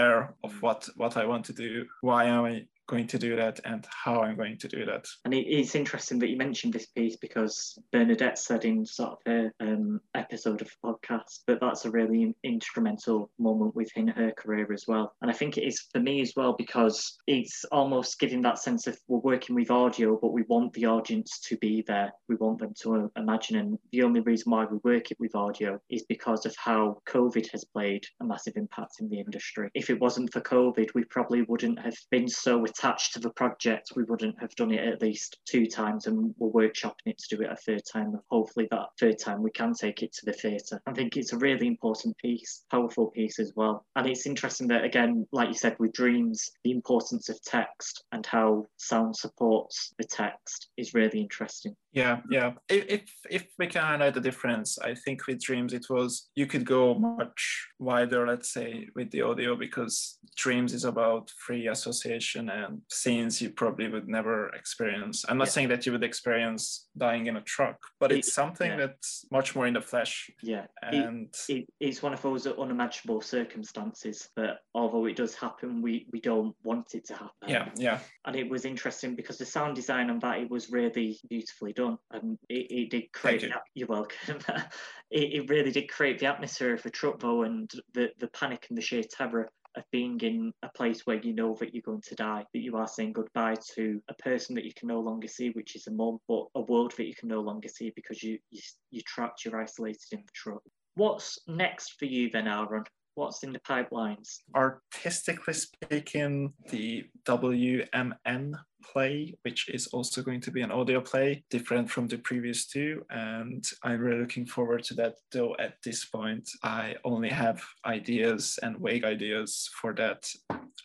of 0.44 0.52
mm. 0.54 0.62
what 0.62 0.90
what 0.96 1.18
I 1.18 1.26
want 1.26 1.46
to 1.46 1.54
do, 1.54 1.86
why 2.02 2.26
am 2.26 2.46
I 2.46 2.66
going 2.88 3.08
to 3.08 3.18
do 3.18 3.36
that 3.36 3.60
and 3.66 3.86
how 4.04 4.22
I'm 4.22 4.36
going 4.36 4.58
to 4.60 4.68
do 4.68 4.86
that. 4.86 5.06
And 5.26 5.34
it's 5.34 5.76
interesting 5.76 6.20
that 6.20 6.30
you 6.30 6.38
mentioned 6.38 6.74
this 6.74 6.88
piece 6.88 7.16
because 7.18 7.78
Bernadette 7.92 8.38
said 8.38 8.66
in 8.66 8.86
sort 8.86 9.12
of 9.12 9.18
her 9.26 9.54
um, 9.60 10.02
episode 10.16 10.62
of 10.62 10.68
the 10.68 10.88
podcast 10.90 11.42
that 11.48 11.60
that's 11.62 11.86
a 11.86 11.92
really 11.92 12.36
instrumental 12.44 13.30
moment 13.40 13.76
within 13.76 14.08
her 14.10 14.32
career 14.32 14.72
as 14.74 14.86
well. 14.88 15.14
And 15.22 15.32
I 15.32 15.34
think 15.34 15.58
it 15.58 15.64
is 15.64 15.88
for 15.92 16.00
me 16.00 16.22
as 16.22 16.34
well 16.36 16.56
because 16.58 17.18
it's 17.28 17.64
almost 17.72 18.20
giving 18.20 18.42
that 18.42 18.60
sense 18.60 18.88
of 18.88 18.98
we're 19.08 19.20
working 19.20 19.56
with 19.56 19.72
audio, 19.72 20.18
but 20.22 20.34
we 20.34 20.44
want 20.44 20.74
the 20.74 20.86
audience 20.86 21.40
to 21.48 21.58
be 21.58 21.84
there. 21.88 22.12
We 22.28 22.36
want 22.36 22.60
them 22.60 22.74
to 22.82 22.96
uh, 22.96 23.08
imagine. 23.18 23.58
And 23.58 23.80
the 23.92 24.04
only 24.04 24.22
reason 24.22 24.52
why 24.52 24.66
we 24.66 24.78
work 24.84 25.12
it 25.12 25.20
with 25.20 25.36
audio 25.36 25.80
is 25.90 26.04
because 26.04 26.46
of 26.46 26.56
how 26.58 27.02
COVID 27.08 27.50
has 27.52 27.64
played 27.66 28.04
a 28.22 28.26
massive 28.26 28.54
impact 28.56 28.96
in 29.00 29.10
the 29.10 29.20
industry. 29.20 29.70
If 29.74 29.90
it 29.90 30.00
wasn't 30.00 30.34
for 30.34 30.42
COVID, 30.42 30.90
we 30.94 31.04
probably 31.06 31.44
wouldn't 31.44 31.80
have 31.80 31.96
been 32.12 32.28
so 32.28 32.66
to 33.14 33.20
the 33.20 33.30
project, 33.30 33.94
we 33.96 34.04
wouldn't 34.04 34.40
have 34.42 34.54
done 34.56 34.72
it 34.72 34.86
at 34.86 35.02
least 35.02 35.40
two 35.46 35.66
times 35.66 36.06
and 36.06 36.36
we're 36.38 36.68
workshopping 36.68 37.06
it 37.06 37.18
to 37.18 37.36
do 37.36 37.42
it 37.42 37.50
a 37.50 37.56
third 37.56 37.82
time. 37.92 38.20
Hopefully, 38.30 38.68
that 38.72 38.90
third 39.00 39.18
time 39.20 39.42
we 39.42 39.52
can 39.52 39.74
take 39.74 40.04
it 40.04 40.12
to 40.14 40.26
the 40.26 40.34
theatre. 40.34 40.82
I 40.86 40.92
think 40.92 41.16
it's 41.16 41.34
a 41.34 41.38
really 41.38 41.68
important 41.68 42.18
piece, 42.18 42.66
powerful 42.70 43.08
piece 43.12 43.40
as 43.40 43.54
well. 43.56 43.86
And 43.96 44.08
it's 44.08 44.26
interesting 44.26 44.68
that, 44.68 44.84
again, 44.84 45.26
like 45.32 45.48
you 45.48 45.54
said, 45.54 45.78
with 45.80 45.94
dreams, 45.94 46.52
the 46.64 46.72
importance 46.72 47.30
of 47.30 47.42
text 47.42 48.04
and 48.12 48.26
how 48.26 48.66
sound 48.78 49.16
supports 49.16 49.94
the 49.98 50.04
text 50.04 50.70
is 50.78 50.94
really 50.94 51.22
interesting. 51.22 51.76
Yeah, 51.94 52.22
yeah. 52.30 52.54
If 52.68 53.04
if 53.30 53.48
we 53.60 53.68
can 53.68 53.84
highlight 53.84 54.16
the 54.16 54.20
difference, 54.20 54.80
I 54.80 54.96
think 54.96 55.28
with 55.28 55.40
Dreams 55.42 55.74
it 55.74 55.86
was 55.90 56.30
you 56.36 56.48
could 56.48 56.66
go 56.66 56.96
much 56.96 57.68
wider, 57.78 58.28
let's 58.28 58.52
say, 58.52 58.88
with 58.96 59.12
the 59.12 59.22
audio 59.22 59.56
because 59.56 60.18
Dreams 60.36 60.74
is 60.74 60.86
about 60.86 61.30
free 61.46 61.68
association 61.68 62.50
and 62.50 62.82
scenes 62.90 63.42
you 63.42 63.52
probably 63.52 63.90
would 63.90 64.08
never 64.08 64.50
experience. 64.50 65.24
I'm 65.30 65.38
not 65.38 65.48
yeah. 65.48 65.52
saying 65.52 65.70
that 65.70 65.86
you 65.86 65.92
would 65.92 66.04
experience 66.04 66.88
dying 66.98 67.28
in 67.28 67.38
a 67.38 67.42
truck, 67.42 67.78
but 68.00 68.12
it, 68.12 68.20
it's 68.20 68.34
something 68.34 68.72
yeah. 68.72 68.78
that's 68.78 69.26
much 69.32 69.56
more 69.56 69.68
in 69.68 69.76
the 69.76 69.82
flesh. 69.82 70.32
Yeah, 70.42 70.66
and 70.82 71.30
it, 71.48 71.54
it, 71.54 71.66
it's 71.80 72.02
one 72.02 72.14
of 72.14 72.22
those 72.24 72.48
unimaginable 72.48 73.22
circumstances 73.22 74.30
that 74.36 74.62
although 74.74 75.06
it 75.06 75.16
does 75.16 75.36
happen, 75.36 75.84
we 75.84 76.08
we 76.12 76.20
don't 76.20 76.56
want 76.64 76.96
it 76.96 77.06
to 77.06 77.14
happen. 77.14 77.48
Yeah, 77.48 77.70
yeah. 77.76 78.00
And 78.26 78.36
it 78.36 78.50
was 78.50 78.66
interesting 78.66 79.16
because 79.16 79.38
the 79.38 79.46
sound 79.46 79.76
design 79.76 80.10
on 80.10 80.18
that 80.20 80.40
it 80.40 80.50
was 80.50 80.72
really 80.72 81.20
beautifully 81.30 81.74
done 81.74 81.83
done. 81.84 81.98
Um, 82.12 82.38
it, 82.50 82.72
it 82.72 82.90
did 82.90 83.12
create. 83.12 83.42
Thank 83.42 83.54
you. 83.54 83.60
You're 83.76 83.88
welcome. 83.88 84.40
it, 85.12 85.34
it 85.34 85.50
really 85.50 85.72
did 85.72 85.90
create 85.90 86.20
the 86.20 86.28
atmosphere 86.28 86.74
of 86.74 87.20
though, 87.20 87.44
and 87.44 87.72
the 87.94 88.10
the 88.20 88.28
panic 88.28 88.68
and 88.70 88.78
the 88.78 88.82
sheer 88.82 89.04
terror 89.04 89.50
of 89.76 89.84
being 89.92 90.20
in 90.20 90.54
a 90.62 90.70
place 90.70 91.06
where 91.06 91.20
you 91.22 91.34
know 91.34 91.56
that 91.60 91.74
you're 91.74 91.82
going 91.82 92.02
to 92.02 92.16
die, 92.16 92.46
that 92.54 92.60
you 92.60 92.78
are 92.78 92.88
saying 92.88 93.14
goodbye 93.14 93.56
to 93.76 94.00
a 94.08 94.14
person 94.16 94.56
that 94.56 94.66
you 94.66 94.72
can 94.78 94.88
no 94.88 95.00
longer 95.00 95.28
see, 95.28 95.50
which 95.50 95.76
is 95.76 95.88
a 95.88 95.92
mum, 95.92 96.20
but 96.28 96.46
a 96.56 96.62
world 96.62 96.94
that 96.98 97.08
you 97.08 97.16
can 97.16 97.30
no 97.30 97.42
longer 97.42 97.68
see 97.68 97.92
because 97.96 98.22
you, 98.22 98.38
you 98.52 98.62
you're 98.92 99.04
trapped, 99.08 99.44
you're 99.44 99.60
isolated 99.60 100.12
in 100.12 100.20
the 100.20 100.32
truck. 100.34 100.62
What's 100.96 101.40
next 101.48 101.96
for 101.98 102.06
you 102.06 102.30
then, 102.30 102.46
Áron? 102.46 102.86
What's 103.16 103.44
in 103.44 103.54
the 103.54 103.60
pipelines? 103.60 104.38
Artistically 104.56 105.54
speaking, 105.54 106.54
the 106.70 107.06
WMN 107.26 108.54
play, 108.84 109.36
which 109.44 109.70
is 109.70 109.88
also 109.88 110.22
going 110.22 110.42
to 110.42 110.52
be 110.52 110.62
an 110.62 110.72
audio 110.72 111.02
play, 111.02 111.44
different 111.50 111.90
from 111.90 112.08
the 112.08 112.18
previous 112.18 112.66
two. 112.66 113.06
And 113.10 113.66
I'm 113.84 114.00
really 114.00 114.22
looking 114.22 114.46
forward 114.46 114.84
to 114.86 114.94
that. 114.96 115.16
Though 115.32 115.56
at 115.60 115.76
this 115.84 116.06
point, 116.06 116.50
I 116.64 116.96
only 117.04 117.30
have 117.30 117.62
ideas 117.86 118.60
and 118.62 118.78
vague 118.80 119.04
ideas 119.04 119.70
for 119.82 119.94
that 119.94 120.28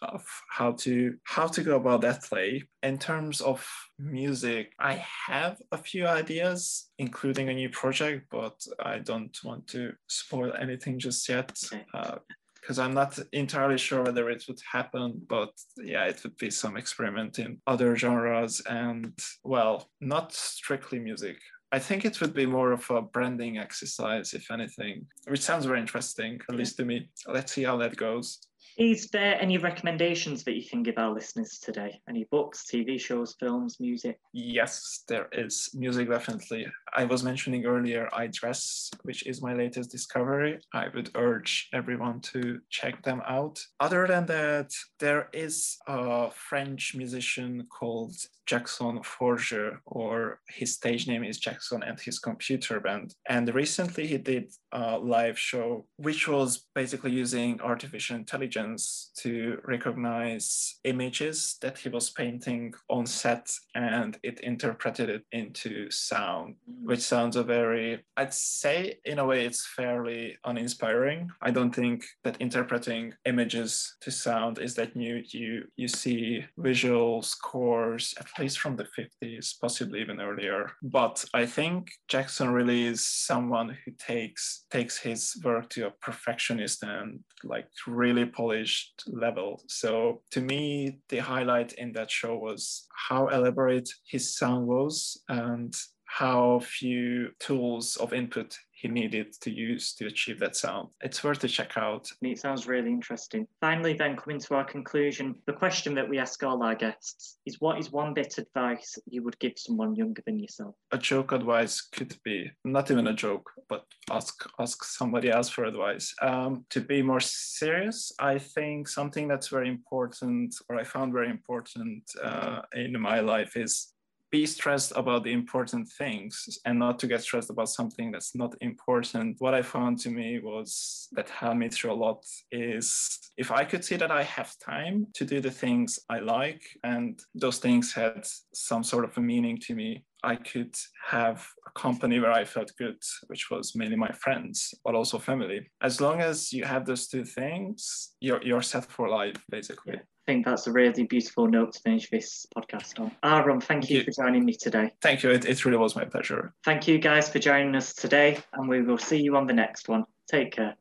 of 0.02 0.24
how 0.50 0.72
to 0.72 1.16
how 1.24 1.46
to 1.46 1.62
go 1.62 1.76
about 1.76 2.02
that 2.02 2.22
play. 2.22 2.62
In 2.82 2.98
terms 2.98 3.40
of 3.40 3.66
music, 3.98 4.72
I 4.78 5.04
have 5.26 5.60
a 5.72 5.78
few 5.78 6.06
ideas, 6.06 6.88
including 6.98 7.48
a 7.48 7.54
new 7.54 7.68
project, 7.68 8.26
but 8.30 8.64
I 8.78 8.98
don't 8.98 9.36
want 9.44 9.66
to 9.68 9.92
spoil 10.06 10.52
anything 10.60 10.98
just 10.98 11.28
yet. 11.28 11.58
Uh, 11.92 12.18
because 12.60 12.78
I'm 12.78 12.94
not 12.94 13.18
entirely 13.32 13.78
sure 13.78 14.02
whether 14.02 14.30
it 14.30 14.44
would 14.48 14.60
happen, 14.70 15.20
but 15.28 15.50
yeah, 15.76 16.04
it 16.04 16.22
would 16.22 16.36
be 16.36 16.50
some 16.50 16.76
experiment 16.76 17.38
in 17.38 17.60
other 17.66 17.96
genres 17.96 18.60
and, 18.68 19.18
well, 19.44 19.88
not 20.00 20.32
strictly 20.32 20.98
music. 20.98 21.36
I 21.70 21.78
think 21.78 22.04
it 22.04 22.20
would 22.20 22.32
be 22.32 22.46
more 22.46 22.72
of 22.72 22.88
a 22.90 23.02
branding 23.02 23.58
exercise, 23.58 24.32
if 24.32 24.50
anything, 24.50 25.06
which 25.26 25.40
sounds 25.40 25.66
very 25.66 25.80
interesting, 25.80 26.40
at 26.48 26.56
least 26.56 26.78
to 26.78 26.84
me. 26.84 27.10
Let's 27.26 27.52
see 27.52 27.64
how 27.64 27.76
that 27.78 27.96
goes. 27.96 28.40
Is 28.78 29.08
there 29.08 29.40
any 29.40 29.58
recommendations 29.58 30.44
that 30.44 30.54
you 30.54 30.64
can 30.64 30.84
give 30.84 30.98
our 30.98 31.12
listeners 31.12 31.58
today? 31.60 32.00
Any 32.08 32.28
books, 32.30 32.64
TV 32.72 32.98
shows, 32.98 33.34
films, 33.40 33.80
music? 33.80 34.20
Yes, 34.32 35.02
there 35.08 35.28
is 35.32 35.70
music 35.74 36.08
definitely. 36.08 36.66
I 36.94 37.04
was 37.04 37.22
mentioning 37.22 37.66
earlier 37.66 38.08
I 38.12 38.28
Dress, 38.28 38.90
which 39.02 39.26
is 39.26 39.42
my 39.42 39.54
latest 39.54 39.90
discovery. 39.90 40.60
I 40.72 40.88
would 40.94 41.10
urge 41.14 41.68
everyone 41.72 42.20
to 42.32 42.60
check 42.70 43.02
them 43.02 43.22
out. 43.26 43.60
Other 43.80 44.06
than 44.06 44.26
that, 44.26 44.72
there 44.98 45.28
is 45.32 45.78
a 45.86 46.30
French 46.30 46.94
musician 46.94 47.66
called 47.70 48.14
Jackson 48.48 49.00
Fourgeaud, 49.02 49.78
or 49.84 50.40
his 50.48 50.74
stage 50.74 51.06
name 51.06 51.22
is 51.22 51.38
Jackson 51.38 51.82
and 51.82 52.00
his 52.00 52.18
computer 52.18 52.80
band. 52.80 53.14
And 53.28 53.54
recently 53.54 54.06
he 54.06 54.16
did 54.16 54.50
a 54.72 54.98
live 54.98 55.38
show, 55.38 55.86
which 55.96 56.26
was 56.26 56.66
basically 56.74 57.10
using 57.10 57.60
artificial 57.60 58.16
intelligence 58.16 59.10
to 59.18 59.58
recognize 59.64 60.78
images 60.84 61.56
that 61.60 61.76
he 61.76 61.90
was 61.90 62.08
painting 62.08 62.72
on 62.88 63.06
set 63.06 63.50
and 63.74 64.18
it 64.22 64.40
interpreted 64.40 65.10
it 65.10 65.24
into 65.30 65.90
sound. 65.90 66.54
Which 66.82 67.00
sounds 67.00 67.36
a 67.36 67.42
very, 67.42 68.04
I'd 68.16 68.34
say 68.34 68.98
in 69.04 69.18
a 69.18 69.26
way 69.26 69.44
it's 69.44 69.66
fairly 69.66 70.36
uninspiring. 70.44 71.30
I 71.42 71.50
don't 71.50 71.74
think 71.74 72.04
that 72.24 72.40
interpreting 72.40 73.14
images 73.24 73.96
to 74.02 74.10
sound 74.10 74.58
is 74.58 74.74
that 74.74 74.96
new. 74.96 75.22
You 75.28 75.64
you 75.76 75.88
see 75.88 76.44
visual 76.56 77.22
scores, 77.22 78.14
at 78.18 78.26
least 78.38 78.58
from 78.60 78.76
the 78.76 78.86
50s, 78.98 79.54
possibly 79.60 80.00
even 80.00 80.20
earlier. 80.20 80.72
But 80.82 81.24
I 81.34 81.46
think 81.46 81.90
Jackson 82.08 82.50
really 82.50 82.86
is 82.86 83.06
someone 83.06 83.76
who 83.84 83.92
takes 83.98 84.64
takes 84.70 84.98
his 84.98 85.40
work 85.44 85.68
to 85.70 85.86
a 85.86 85.92
perfectionist 86.02 86.82
and 86.82 87.20
like 87.44 87.68
really 87.86 88.26
polished 88.26 89.04
level. 89.06 89.62
So 89.68 90.22
to 90.32 90.40
me, 90.40 90.98
the 91.08 91.18
highlight 91.18 91.72
in 91.74 91.92
that 91.92 92.10
show 92.10 92.36
was 92.36 92.86
how 93.08 93.28
elaborate 93.28 93.88
his 94.06 94.36
sound 94.36 94.66
was 94.66 95.22
and 95.28 95.74
how 96.08 96.58
few 96.60 97.30
tools 97.38 97.96
of 97.96 98.12
input 98.12 98.58
he 98.72 98.88
needed 98.88 99.32
to 99.40 99.50
use 99.50 99.92
to 99.92 100.06
achieve 100.06 100.38
that 100.38 100.54
sound. 100.54 100.88
It's 101.00 101.24
worth 101.24 101.40
to 101.40 101.48
check 101.48 101.76
out. 101.76 102.10
It 102.22 102.38
sounds 102.38 102.66
really 102.66 102.90
interesting. 102.90 103.46
Finally, 103.60 103.94
then 103.94 104.16
coming 104.16 104.38
to 104.40 104.54
our 104.54 104.64
conclusion, 104.64 105.34
the 105.46 105.52
question 105.52 105.94
that 105.96 106.08
we 106.08 106.18
ask 106.18 106.42
all 106.44 106.62
our 106.62 106.76
guests 106.76 107.38
is 107.44 107.60
what 107.60 107.78
is 107.78 107.90
one 107.90 108.14
bit 108.14 108.38
of 108.38 108.46
advice 108.46 108.96
you 109.06 109.22
would 109.24 109.38
give 109.40 109.54
someone 109.56 109.96
younger 109.96 110.22
than 110.26 110.38
yourself? 110.38 110.74
A 110.92 110.98
joke 110.98 111.32
advice 111.32 111.80
could 111.80 112.16
be 112.24 112.50
not 112.64 112.90
even 112.90 113.08
a 113.08 113.14
joke, 113.14 113.50
but 113.68 113.84
ask 114.10 114.48
ask 114.60 114.84
somebody 114.84 115.28
else 115.28 115.48
for 115.48 115.64
advice. 115.64 116.14
Um, 116.22 116.64
to 116.70 116.80
be 116.80 117.02
more 117.02 117.20
serious, 117.20 118.12
I 118.20 118.38
think 118.38 118.88
something 118.88 119.26
that's 119.26 119.48
very 119.48 119.68
important, 119.68 120.54
or 120.68 120.76
I 120.76 120.84
found 120.84 121.12
very 121.12 121.30
important 121.30 122.04
uh, 122.22 122.60
in 122.74 122.98
my 123.00 123.20
life, 123.20 123.56
is 123.56 123.92
be 124.30 124.46
stressed 124.46 124.92
about 124.96 125.24
the 125.24 125.32
important 125.32 125.88
things 125.88 126.58
and 126.64 126.78
not 126.78 126.98
to 126.98 127.06
get 127.06 127.22
stressed 127.22 127.50
about 127.50 127.68
something 127.68 128.10
that's 128.10 128.34
not 128.34 128.54
important. 128.60 129.36
What 129.38 129.54
I 129.54 129.62
found 129.62 129.98
to 130.00 130.10
me 130.10 130.38
was 130.38 131.08
that 131.12 131.30
helped 131.30 131.56
me 131.56 131.68
through 131.68 131.92
a 131.92 131.94
lot 131.94 132.24
is 132.52 133.18
if 133.36 133.50
I 133.50 133.64
could 133.64 133.84
see 133.84 133.96
that 133.96 134.10
I 134.10 134.22
have 134.24 134.54
time 134.58 135.06
to 135.14 135.24
do 135.24 135.40
the 135.40 135.50
things 135.50 135.98
I 136.10 136.18
like 136.18 136.62
and 136.84 137.18
those 137.34 137.58
things 137.58 137.92
had 137.92 138.26
some 138.52 138.84
sort 138.84 139.04
of 139.04 139.16
a 139.16 139.20
meaning 139.20 139.58
to 139.62 139.74
me, 139.74 140.04
I 140.22 140.34
could 140.34 140.74
have 141.06 141.46
a 141.66 141.78
company 141.78 142.18
where 142.18 142.32
I 142.32 142.44
felt 142.44 142.72
good, 142.76 142.98
which 143.28 143.50
was 143.50 143.76
mainly 143.76 143.96
my 143.96 144.10
friends, 144.12 144.74
but 144.84 144.94
also 144.94 145.18
family. 145.18 145.70
As 145.80 146.00
long 146.00 146.20
as 146.20 146.52
you 146.52 146.64
have 146.64 146.84
those 146.84 147.06
two 147.06 147.24
things, 147.24 148.14
you're, 148.20 148.42
you're 148.42 148.62
set 148.62 148.84
for 148.86 149.08
life, 149.08 149.36
basically. 149.48 149.94
Yeah. 149.94 150.00
I 150.28 150.30
think 150.30 150.44
that's 150.44 150.66
a 150.66 150.72
really 150.72 151.04
beautiful 151.04 151.48
note 151.48 151.72
to 151.72 151.80
finish 151.80 152.10
this 152.10 152.46
podcast 152.54 153.00
on. 153.00 153.12
Ah, 153.22 153.42
Áron, 153.42 153.62
thank, 153.62 153.62
thank 153.62 153.90
you, 153.90 154.00
you, 154.00 154.04
for 154.04 154.10
joining 154.10 154.44
me 154.44 154.52
today. 154.52 154.92
Thank 155.00 155.22
you. 155.22 155.30
It, 155.30 155.46
it 155.46 155.64
really 155.64 155.78
was 155.78 155.96
my 155.96 156.04
pleasure. 156.04 156.52
Thank 156.66 156.86
you 156.86 156.98
guys 156.98 157.30
for 157.30 157.38
joining 157.38 157.74
us 157.74 157.94
today, 157.94 158.36
and 158.52 158.68
we 158.68 158.82
will 158.82 158.98
see 158.98 159.22
you 159.22 159.38
on 159.38 159.46
the 159.46 159.54
next 159.54 159.88
one. 159.88 160.04
Take 160.30 160.52
care. 160.52 160.76